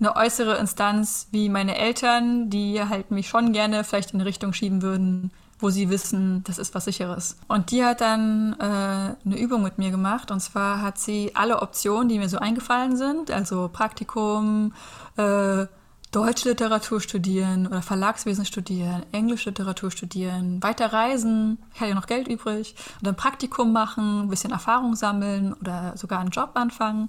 [0.00, 4.52] eine äußere Instanz wie meine Eltern, die halt mich schon gerne vielleicht in eine Richtung
[4.52, 5.30] schieben würden,
[5.60, 7.36] wo sie wissen, das ist was Sicheres.
[7.48, 10.30] Und die hat dann äh, eine Übung mit mir gemacht.
[10.30, 14.72] Und zwar hat sie alle Optionen, die mir so eingefallen sind, also Praktikum,
[15.16, 15.66] äh,
[16.12, 22.74] Deutschliteratur studieren oder Verlagswesen studieren, Englischliteratur studieren, weiter reisen, ich hatte ja noch Geld übrig,
[22.98, 27.06] und dann Praktikum machen, ein bisschen Erfahrung sammeln oder sogar einen Job anfangen.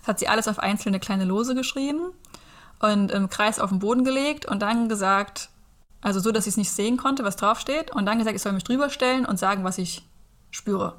[0.00, 2.12] Das hat sie alles auf einzelne kleine Lose geschrieben
[2.78, 5.48] und im Kreis auf den Boden gelegt und dann gesagt,
[6.06, 7.90] also so, dass ich es nicht sehen konnte, was draufsteht.
[7.90, 10.08] Und dann gesagt, ich soll mich drüber stellen und sagen, was ich
[10.52, 10.94] spüre.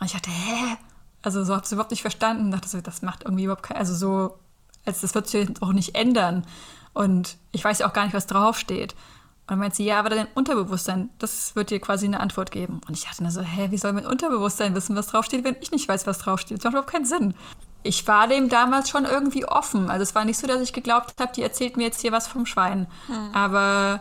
[0.00, 0.78] Und ich dachte, hä?
[1.20, 2.48] Also so habe ich es überhaupt nicht verstanden.
[2.48, 4.38] Ich dachte so, das macht irgendwie überhaupt kein, also so,
[4.86, 6.46] als das wird sich auch nicht ändern.
[6.94, 8.94] Und ich weiß ja auch gar nicht, was draufsteht.
[8.94, 12.80] Und dann meint sie, ja, aber dein Unterbewusstsein, das wird dir quasi eine Antwort geben.
[12.88, 15.70] Und ich dachte mir so, hä, wie soll mein Unterbewusstsein wissen, was draufsteht, wenn ich
[15.70, 16.56] nicht weiß, was draufsteht?
[16.56, 17.34] Das macht überhaupt keinen Sinn
[17.82, 19.90] ich war dem damals schon irgendwie offen.
[19.90, 22.26] Also es war nicht so, dass ich geglaubt habe, die erzählt mir jetzt hier was
[22.26, 22.86] vom Schwein.
[23.06, 23.34] Hm.
[23.34, 24.00] Aber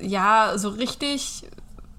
[0.00, 1.46] äh, ja, so richtig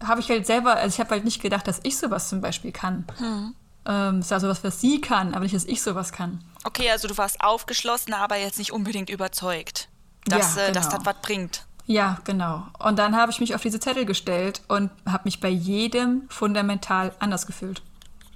[0.03, 2.71] habe ich halt selber, also ich habe halt nicht gedacht, dass ich sowas zum Beispiel
[2.71, 3.05] kann.
[3.17, 3.55] Hm.
[3.85, 6.43] Ähm, ist ja sowas, was sie kann, aber nicht, dass ich sowas kann.
[6.63, 9.89] Okay, also du warst aufgeschlossen, aber jetzt nicht unbedingt überzeugt,
[10.25, 10.69] dass, ja, genau.
[10.69, 10.97] äh, dass genau.
[10.97, 11.65] das was bringt.
[11.85, 12.67] Ja, genau.
[12.77, 17.13] Und dann habe ich mich auf diese Zettel gestellt und habe mich bei jedem fundamental
[17.19, 17.81] anders gefühlt.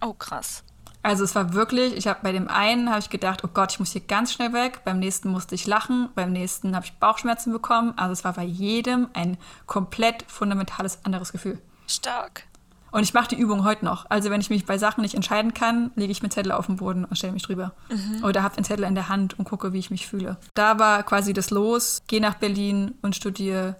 [0.01, 0.63] Oh, krass.
[1.03, 3.79] Also es war wirklich, ich habe bei dem einen habe ich gedacht, oh Gott, ich
[3.79, 4.81] muss hier ganz schnell weg.
[4.85, 7.93] Beim nächsten musste ich lachen, beim nächsten habe ich Bauchschmerzen bekommen.
[7.97, 9.37] Also es war bei jedem ein
[9.67, 11.59] komplett fundamentales anderes Gefühl.
[11.87, 12.45] Stark.
[12.91, 14.05] Und ich mache die Übung heute noch.
[14.09, 16.77] Also wenn ich mich bei Sachen nicht entscheiden kann, lege ich mir Zettel auf den
[16.77, 17.73] Boden und stelle mich drüber.
[17.89, 18.23] Mhm.
[18.23, 20.37] Oder habe den Zettel in der Hand und gucke, wie ich mich fühle.
[20.53, 23.75] Da war quasi das Los, geh nach Berlin und studiere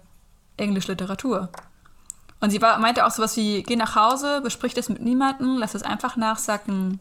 [0.58, 1.48] Englisch Literatur.
[2.40, 5.74] Und sie war, meinte auch sowas wie, geh nach Hause, besprich das mit niemandem, lass
[5.74, 7.00] es einfach nachsacken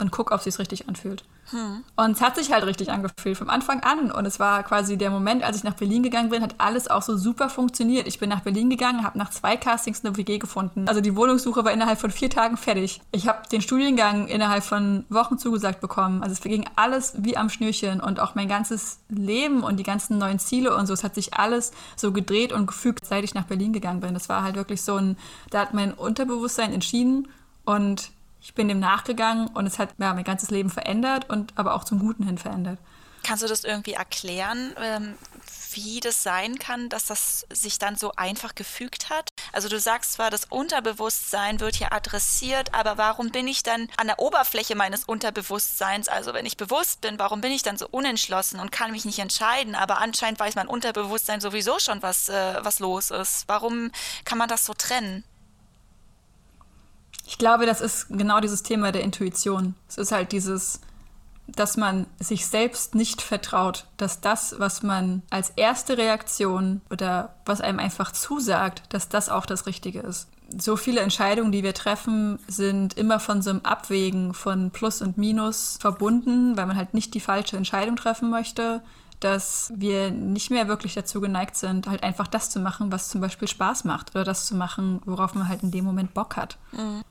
[0.00, 1.24] und guck, ob es sich richtig anfühlt.
[1.50, 1.84] Hm.
[1.96, 4.10] Und es hat sich halt richtig angefühlt vom Anfang an.
[4.10, 7.02] Und es war quasi der Moment, als ich nach Berlin gegangen bin, hat alles auch
[7.02, 8.06] so super funktioniert.
[8.06, 10.88] Ich bin nach Berlin gegangen, habe nach zwei Castings eine WG gefunden.
[10.88, 13.00] Also die Wohnungssuche war innerhalb von vier Tagen fertig.
[13.12, 16.22] Ich habe den Studiengang innerhalb von Wochen zugesagt bekommen.
[16.22, 20.18] Also es ging alles wie am Schnürchen und auch mein ganzes Leben und die ganzen
[20.18, 20.94] neuen Ziele und so.
[20.94, 24.14] Es hat sich alles so gedreht und gefügt, seit ich nach Berlin gegangen bin.
[24.14, 25.16] Das war halt wirklich so ein,
[25.50, 27.28] da hat mein Unterbewusstsein entschieden
[27.64, 31.74] und ich bin dem nachgegangen und es hat ja, mein ganzes Leben verändert und aber
[31.74, 32.78] auch zum Guten hin verändert.
[33.22, 35.14] Kannst du das irgendwie erklären, ähm,
[35.72, 39.30] wie das sein kann, dass das sich dann so einfach gefügt hat?
[39.52, 44.06] Also du sagst zwar, das Unterbewusstsein wird hier adressiert, aber warum bin ich dann an
[44.06, 48.58] der Oberfläche meines Unterbewusstseins, also wenn ich bewusst bin, warum bin ich dann so unentschlossen
[48.58, 49.74] und kann mich nicht entscheiden?
[49.74, 53.44] Aber anscheinend weiß mein Unterbewusstsein sowieso schon, was, äh, was los ist.
[53.46, 53.90] Warum
[54.24, 55.24] kann man das so trennen?
[57.30, 59.76] Ich glaube, das ist genau dieses Thema der Intuition.
[59.88, 60.80] Es ist halt dieses,
[61.46, 67.60] dass man sich selbst nicht vertraut, dass das, was man als erste Reaktion oder was
[67.60, 70.26] einem einfach zusagt, dass das auch das Richtige ist.
[70.58, 75.16] So viele Entscheidungen, die wir treffen, sind immer von so einem Abwägen von Plus und
[75.16, 78.82] Minus verbunden, weil man halt nicht die falsche Entscheidung treffen möchte
[79.20, 83.20] dass wir nicht mehr wirklich dazu geneigt sind, halt einfach das zu machen, was zum
[83.20, 86.56] Beispiel Spaß macht oder das zu machen, worauf man halt in dem Moment Bock hat.
[86.72, 87.02] Mhm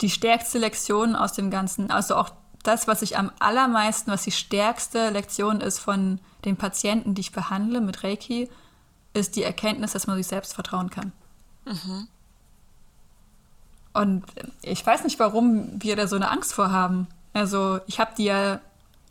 [0.00, 2.30] die stärkste Lektion aus dem Ganzen, also auch
[2.62, 7.32] das, was ich am allermeisten, was die stärkste Lektion ist von den Patienten, die ich
[7.32, 8.48] behandle mit Reiki,
[9.12, 11.12] ist die Erkenntnis, dass man sich selbst vertrauen kann.
[11.66, 12.08] Mhm.
[13.92, 14.24] Und
[14.62, 17.06] ich weiß nicht, warum wir da so eine Angst vor haben.
[17.32, 18.60] Also ich habe die ja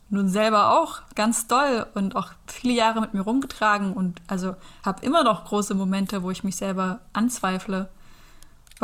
[0.09, 5.03] nun selber auch ganz doll und auch viele Jahre mit mir rumgetragen und also habe
[5.05, 7.89] immer noch große Momente, wo ich mich selber anzweifle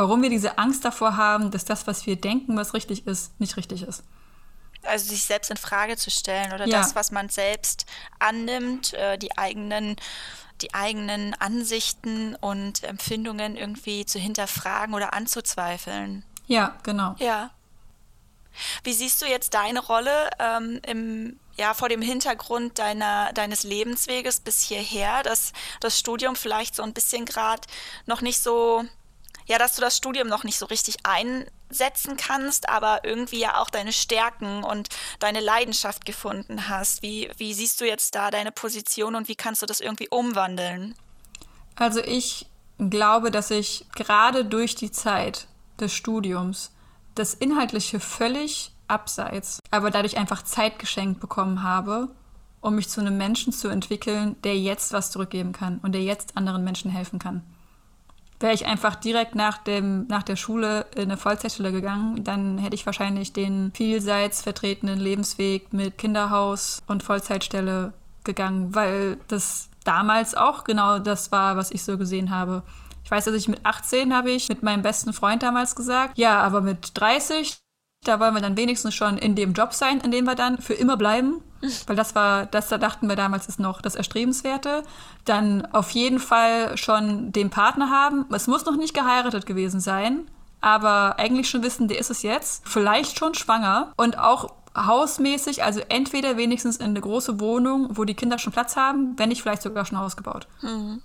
[0.00, 3.58] warum wir diese Angst davor haben, dass das, was wir denken, was richtig ist, nicht
[3.58, 4.02] richtig ist.
[4.82, 6.78] Also sich selbst in Frage zu stellen oder ja.
[6.78, 7.84] das, was man selbst
[8.18, 9.96] annimmt, äh, die eigenen
[10.62, 16.22] die eigenen Ansichten und Empfindungen irgendwie zu hinterfragen oder anzuzweifeln.
[16.46, 17.14] Ja, genau.
[17.18, 17.50] Ja.
[18.84, 24.40] Wie siehst du jetzt deine Rolle ähm, im, ja, vor dem Hintergrund deiner, deines Lebensweges
[24.40, 27.62] bis hierher, dass das Studium vielleicht so ein bisschen gerade
[28.04, 28.84] noch nicht so
[29.50, 33.68] ja, dass du das Studium noch nicht so richtig einsetzen kannst, aber irgendwie ja auch
[33.68, 34.88] deine Stärken und
[35.18, 37.02] deine Leidenschaft gefunden hast.
[37.02, 40.94] Wie, wie siehst du jetzt da deine Position und wie kannst du das irgendwie umwandeln?
[41.74, 42.46] Also ich
[42.78, 45.48] glaube, dass ich gerade durch die Zeit
[45.80, 46.70] des Studiums
[47.16, 52.08] das Inhaltliche völlig abseits, aber dadurch einfach Zeit geschenkt bekommen habe,
[52.60, 56.36] um mich zu einem Menschen zu entwickeln, der jetzt was zurückgeben kann und der jetzt
[56.36, 57.42] anderen Menschen helfen kann.
[58.40, 62.74] Wäre ich einfach direkt nach, dem, nach der Schule in eine Vollzeitstelle gegangen, dann hätte
[62.74, 67.92] ich wahrscheinlich den vielseits vertretenen Lebensweg mit Kinderhaus und Vollzeitstelle
[68.24, 72.62] gegangen, weil das damals auch genau das war, was ich so gesehen habe.
[73.04, 76.40] Ich weiß, dass ich mit 18 habe ich mit meinem besten Freund damals gesagt, ja,
[76.40, 77.58] aber mit 30,
[78.04, 80.74] da wollen wir dann wenigstens schon in dem Job sein, in dem wir dann für
[80.74, 81.42] immer bleiben.
[81.86, 84.82] Weil das war, das da dachten wir damals ist noch das Erstrebenswerte.
[85.26, 88.24] Dann auf jeden Fall schon den Partner haben.
[88.32, 90.26] Es muss noch nicht geheiratet gewesen sein,
[90.62, 92.66] aber eigentlich schon wissen, der ist es jetzt.
[92.66, 98.14] Vielleicht schon schwanger und auch hausmäßig, also entweder wenigstens in eine große Wohnung, wo die
[98.14, 100.46] Kinder schon Platz haben, wenn nicht vielleicht sogar schon ein Haus gebaut.
[100.62, 101.02] Mhm.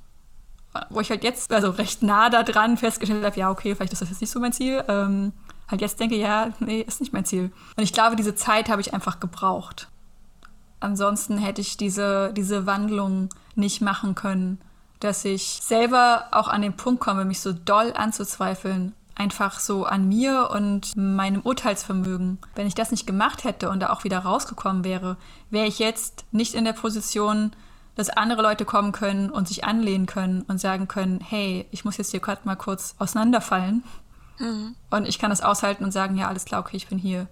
[0.89, 4.01] Wo ich halt jetzt, also recht nah da dran festgestellt habe, ja, okay, vielleicht ist
[4.01, 4.83] das jetzt nicht so mein Ziel.
[4.87, 5.33] Ähm,
[5.67, 7.51] halt jetzt denke, ja, nee, ist nicht mein Ziel.
[7.75, 9.89] Und ich glaube, diese Zeit habe ich einfach gebraucht.
[10.79, 14.59] Ansonsten hätte ich diese, diese Wandlung nicht machen können,
[14.99, 20.07] dass ich selber auch an den Punkt komme, mich so doll anzuzweifeln, einfach so an
[20.07, 22.37] mir und meinem Urteilsvermögen.
[22.53, 25.17] Wenn ich das nicht gemacht hätte und da auch wieder rausgekommen wäre,
[25.49, 27.51] wäre ich jetzt nicht in der Position,
[27.95, 31.97] dass andere Leute kommen können und sich anlehnen können und sagen können, hey, ich muss
[31.97, 33.83] jetzt hier gerade mal kurz auseinanderfallen.
[34.39, 34.75] Mhm.
[34.89, 37.27] Und ich kann das aushalten und sagen, ja, alles klar, okay, ich bin hier.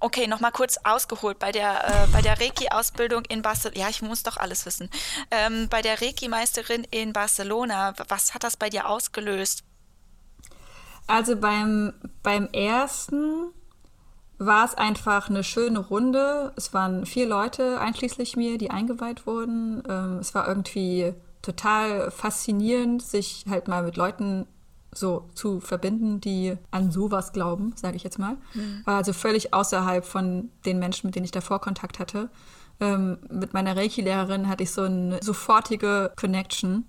[0.00, 1.38] Okay, nochmal kurz ausgeholt.
[1.38, 4.90] Bei der, äh, bei der Reiki-Ausbildung in Barcelona, ja, ich muss doch alles wissen.
[5.30, 9.64] Ähm, bei der Reiki-Meisterin in Barcelona, was hat das bei dir ausgelöst?
[11.06, 13.52] Also beim, beim ersten
[14.38, 16.52] war es einfach eine schöne Runde.
[16.56, 19.82] Es waren vier Leute, einschließlich mir, die eingeweiht wurden.
[19.88, 24.46] Ähm, es war irgendwie total faszinierend, sich halt mal mit Leuten
[24.94, 28.36] so zu verbinden, die an sowas glauben, sage ich jetzt mal.
[28.54, 28.82] Mhm.
[28.84, 32.30] War also völlig außerhalb von den Menschen, mit denen ich davor Kontakt hatte.
[32.80, 36.86] Ähm, mit meiner Reiki-Lehrerin hatte ich so eine sofortige Connection.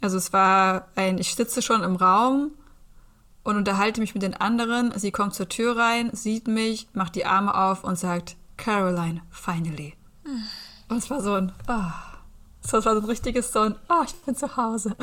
[0.00, 2.52] Also es war ein, ich sitze schon im Raum
[3.44, 4.92] und unterhalte mich mit den anderen.
[4.98, 9.94] Sie kommt zur Tür rein, sieht mich, macht die Arme auf und sagt, Caroline, finally.
[10.24, 10.42] Mhm.
[10.88, 11.92] Und es war so ein, oh.
[12.62, 14.96] das war so ein richtiges so ein, oh, ich bin zu Hause.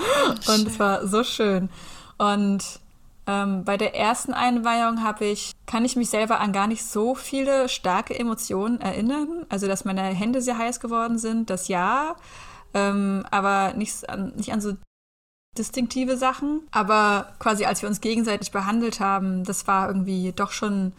[0.47, 1.69] und es war so schön.
[2.17, 2.79] Und
[3.25, 7.15] ähm, bei der ersten Einweihung habe ich, kann ich mich selber an gar nicht so
[7.15, 9.45] viele starke Emotionen erinnern.
[9.49, 12.15] Also, dass meine Hände sehr heiß geworden sind, das ja,
[12.73, 14.05] ähm, aber nicht
[14.35, 14.73] nicht an so
[15.57, 16.61] distinktive Sachen.
[16.71, 20.93] Aber quasi, als wir uns gegenseitig behandelt haben, das war irgendwie doch schon,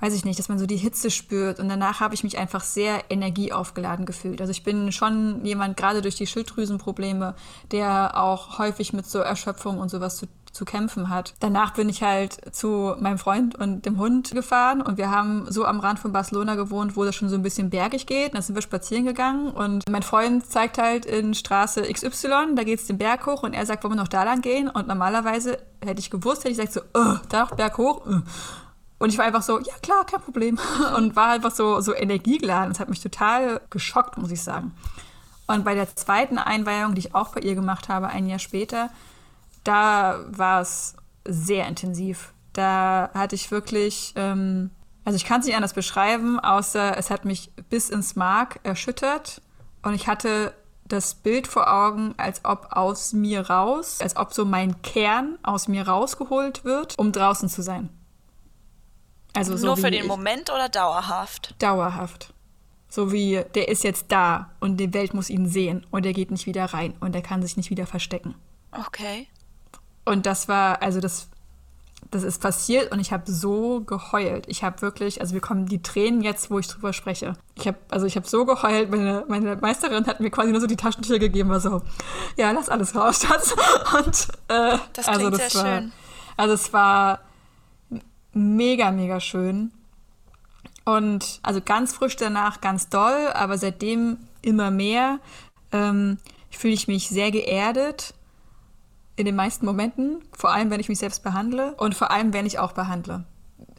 [0.00, 1.60] weiß ich nicht, dass man so die Hitze spürt.
[1.60, 4.40] Und danach habe ich mich einfach sehr energieaufgeladen gefühlt.
[4.40, 7.34] Also ich bin schon jemand, gerade durch die Schilddrüsenprobleme,
[7.70, 11.34] der auch häufig mit so Erschöpfung und sowas zu zu kämpfen hat.
[11.40, 15.64] Danach bin ich halt zu meinem Freund und dem Hund gefahren und wir haben so
[15.64, 18.34] am Rand von Barcelona gewohnt, wo das schon so ein bisschen bergig geht.
[18.34, 22.80] Da sind wir spazieren gegangen und mein Freund zeigt halt in Straße XY, da geht
[22.80, 24.68] es den Berg hoch und er sagt, wollen wir noch da lang gehen?
[24.68, 28.06] Und normalerweise hätte ich gewusst, hätte ich gesagt so, uh, da noch Berg hoch.
[28.06, 28.20] Uh.
[29.00, 30.58] Und ich war einfach so, ja klar, kein Problem.
[30.96, 32.68] Und war einfach so, so energiegeladen.
[32.68, 34.72] Das hat mich total geschockt, muss ich sagen.
[35.46, 38.90] Und bei der zweiten Einweihung, die ich auch bei ihr gemacht habe, ein Jahr später,
[39.64, 40.94] da war es
[41.26, 42.32] sehr intensiv.
[42.52, 44.70] Da hatte ich wirklich, ähm,
[45.04, 49.40] also ich kann es nicht anders beschreiben, außer es hat mich bis ins Mark erschüttert
[49.82, 50.52] und ich hatte
[50.84, 55.68] das Bild vor Augen, als ob aus mir raus, als ob so mein Kern aus
[55.68, 57.88] mir rausgeholt wird, um draußen zu sein.
[59.32, 61.54] Also so Nur für den Moment oder dauerhaft?
[61.58, 62.32] Dauerhaft.
[62.88, 66.32] So wie, der ist jetzt da und die Welt muss ihn sehen und er geht
[66.32, 68.34] nicht wieder rein und er kann sich nicht wieder verstecken.
[68.72, 69.28] Okay.
[70.04, 71.28] Und das war, also das,
[72.10, 74.46] das ist passiert und ich habe so geheult.
[74.48, 77.34] Ich habe wirklich, also wir kommen die Tränen jetzt, wo ich drüber spreche.
[77.54, 78.90] Ich habe, also ich habe so geheult.
[78.90, 81.82] Meine, meine Meisterin hat mir quasi nur so die Taschentücher gegeben, war so,
[82.36, 83.54] ja, lass alles raus, Schatz.
[83.96, 85.92] Und äh, das also klingt also das sehr war, schön.
[86.36, 87.20] Also es war
[88.32, 89.72] mega, mega schön.
[90.84, 95.20] Und also ganz frisch danach, ganz doll, aber seitdem immer mehr
[95.72, 96.18] ähm,
[96.50, 98.14] fühle ich mich sehr geerdet
[99.16, 102.46] in den meisten Momenten, vor allem wenn ich mich selbst behandle und vor allem wenn
[102.46, 103.24] ich auch behandle.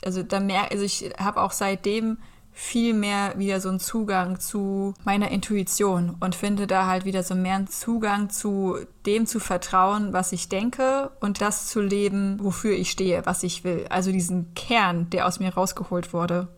[0.06, 2.18] Also da mehr, also ich habe auch seitdem
[2.54, 7.34] viel mehr wieder so einen Zugang zu meiner Intuition und finde da halt wieder so
[7.34, 12.74] mehr einen Zugang zu dem zu vertrauen, was ich denke und das zu leben, wofür
[12.74, 13.86] ich stehe, was ich will.
[13.90, 16.50] Also diesen Kern, der aus mir rausgeholt wurde,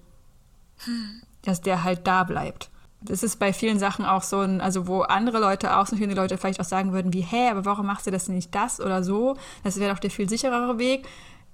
[0.86, 1.22] hm.
[1.44, 2.70] dass der halt da bleibt
[3.04, 6.14] das ist bei vielen Sachen auch so ein, also wo andere Leute, auch so viele
[6.14, 9.04] Leute vielleicht auch sagen würden wie, hä, aber warum machst du das nicht das oder
[9.04, 9.36] so?
[9.64, 11.06] Das wäre doch der viel sicherere Weg.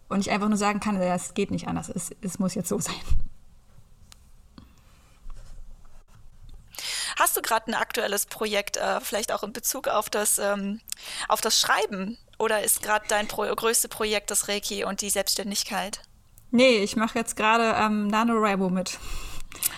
[0.10, 2.80] Und ich einfach nur sagen kann, es geht nicht anders, es, es muss jetzt so
[2.80, 2.96] sein.
[7.20, 10.80] Hast du gerade ein aktuelles Projekt, äh, vielleicht auch in Bezug auf das, ähm,
[11.28, 12.18] auf das Schreiben?
[12.38, 16.02] Oder ist gerade dein Pro größte Projekt das Reiki und die Selbstständigkeit?
[16.52, 18.98] Nee, ich mache jetzt gerade ähm, NaNoWriMo mit.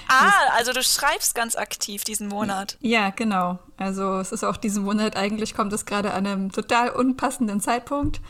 [0.07, 2.77] Ah, also du schreibst ganz aktiv diesen Monat.
[2.79, 3.57] Ja, genau.
[3.75, 8.21] Also es ist auch diesen Monat, eigentlich kommt es gerade an einem total unpassenden Zeitpunkt,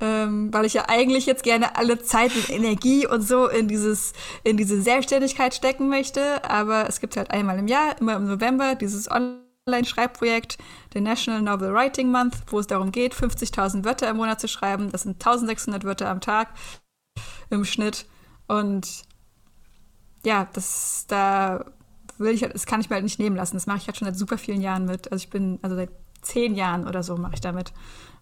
[0.00, 4.12] ähm, weil ich ja eigentlich jetzt gerne alle Zeit und Energie und so in dieses,
[4.44, 6.42] in diese Selbstständigkeit stecken möchte.
[6.48, 10.58] Aber es gibt halt einmal im Jahr, immer im November, dieses Online-Schreibprojekt,
[10.94, 14.90] der National Novel Writing Month, wo es darum geht, 50.000 Wörter im Monat zu schreiben.
[14.90, 16.48] Das sind 1600 Wörter am Tag
[17.50, 18.06] im Schnitt.
[18.48, 19.04] Und
[20.24, 21.64] ja, das da
[22.18, 23.56] will ich, das kann ich mir halt nicht nehmen lassen.
[23.56, 25.12] Das mache ich halt schon seit super vielen Jahren mit.
[25.12, 25.90] Also ich bin, also seit
[26.22, 27.72] zehn Jahren oder so mache ich damit.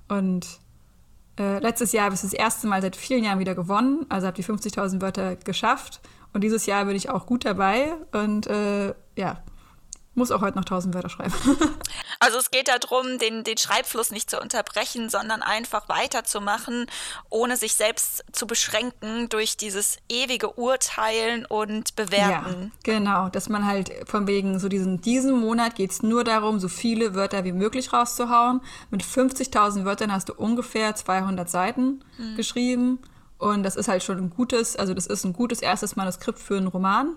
[0.09, 0.61] Und
[1.39, 4.07] äh, letztes Jahr habe ich das erste Mal seit vielen Jahren wieder gewonnen.
[4.09, 6.01] Also habe die 50.000 Wörter geschafft.
[6.33, 7.95] Und dieses Jahr bin ich auch gut dabei.
[8.13, 9.43] Und äh, ja,
[10.19, 11.33] muss auch heute noch 1000 Wörter schreiben.
[12.21, 16.87] also es geht darum, den, den Schreibfluss nicht zu unterbrechen, sondern einfach weiterzumachen,
[17.31, 22.73] ohne sich selbst zu beschränken durch dieses ewige Urteilen und Bewerten.
[22.87, 26.61] Ja, genau, dass man halt von wegen so diesen, diesen Monat geht es nur darum,
[26.61, 28.61] so viele Wörter wie möglich rauszuhauen.
[28.91, 32.37] Mit 50.000 Wörtern hast du ungefähr 200 Seiten mhm.
[32.37, 32.99] geschrieben.
[33.39, 36.57] Und das ist halt schon ein gutes, also das ist ein gutes erstes Manuskript für
[36.57, 37.17] einen Roman.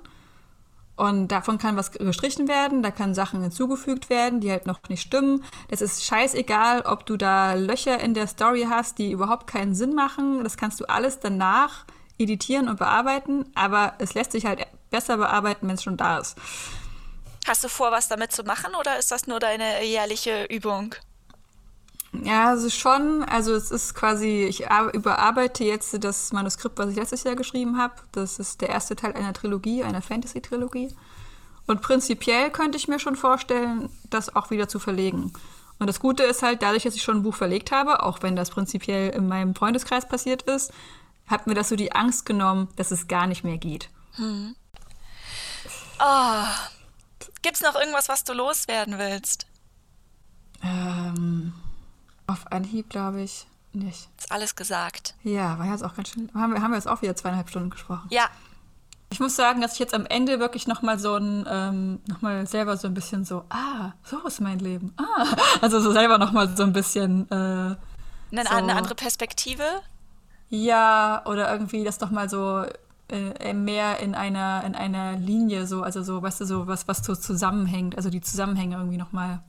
[0.95, 5.01] Und davon kann was gestrichen werden, da kann Sachen hinzugefügt werden, die halt noch nicht
[5.01, 5.43] stimmen.
[5.69, 9.95] Das ist scheißegal, ob du da Löcher in der Story hast, die überhaupt keinen Sinn
[9.95, 10.43] machen.
[10.43, 11.85] Das kannst du alles danach
[12.19, 16.37] editieren und bearbeiten, aber es lässt sich halt besser bearbeiten, wenn es schon da ist.
[17.47, 20.93] Hast du vor, was damit zu machen oder ist das nur deine jährliche Übung?
[22.13, 23.23] Ja, also schon.
[23.23, 27.93] Also es ist quasi, ich überarbeite jetzt das Manuskript, was ich letztes Jahr geschrieben habe.
[28.11, 30.93] Das ist der erste Teil einer Trilogie, einer Fantasy-Trilogie.
[31.67, 35.31] Und prinzipiell könnte ich mir schon vorstellen, das auch wieder zu verlegen.
[35.79, 38.35] Und das Gute ist halt, dadurch, dass ich schon ein Buch verlegt habe, auch wenn
[38.35, 40.71] das prinzipiell in meinem Freundeskreis passiert ist,
[41.27, 43.89] hat mir das so die Angst genommen, dass es gar nicht mehr geht.
[44.15, 44.55] Hm.
[45.99, 46.43] Oh.
[47.41, 49.47] Gibt es noch irgendwas, was du loswerden willst?
[50.63, 51.53] Ähm,
[52.31, 54.09] auf Anhieb glaube ich nicht.
[54.17, 55.15] Ist alles gesagt.
[55.23, 56.29] Ja, war jetzt auch ganz schön.
[56.33, 58.07] Haben wir, haben wir jetzt auch wieder zweieinhalb Stunden gesprochen?
[58.09, 58.25] Ja.
[59.09, 62.77] Ich muss sagen, dass ich jetzt am Ende wirklich nochmal so ein, ähm, nochmal selber
[62.77, 64.93] so ein bisschen so, ah, so ist mein Leben.
[64.97, 65.25] Ah.
[65.61, 67.29] Also so selber nochmal so ein bisschen.
[67.29, 67.77] Äh, eine,
[68.31, 69.63] so, eine andere Perspektive?
[70.49, 72.65] Ja, oder irgendwie das doch mal so
[73.09, 76.99] äh, mehr in einer, in einer Linie, so, also so, weißt du, so was, was
[76.99, 79.43] so zusammenhängt, also die Zusammenhänge irgendwie nochmal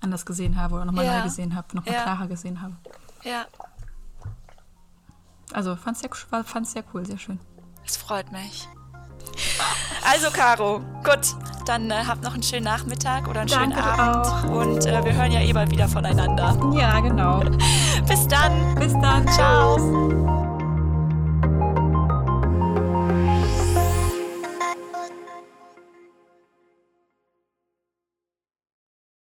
[0.00, 1.18] anders gesehen habe oder nochmal ja.
[1.18, 2.02] neu gesehen habe, nochmal ja.
[2.02, 2.74] klarer gesehen habe.
[3.22, 3.44] Ja.
[5.52, 7.38] Also fand es sehr, fand's sehr cool, sehr schön.
[7.84, 8.68] Das freut mich.
[10.02, 11.36] Also, Caro, gut,
[11.66, 14.26] dann äh, habt noch einen schönen Nachmittag oder einen Danke schönen Abend.
[14.26, 14.44] Auch.
[14.44, 16.58] Und äh, wir hören ja eh bald wieder voneinander.
[16.74, 17.40] Ja, genau.
[18.08, 18.74] Bis dann.
[18.76, 19.26] Bis dann.
[19.28, 19.76] Ciao.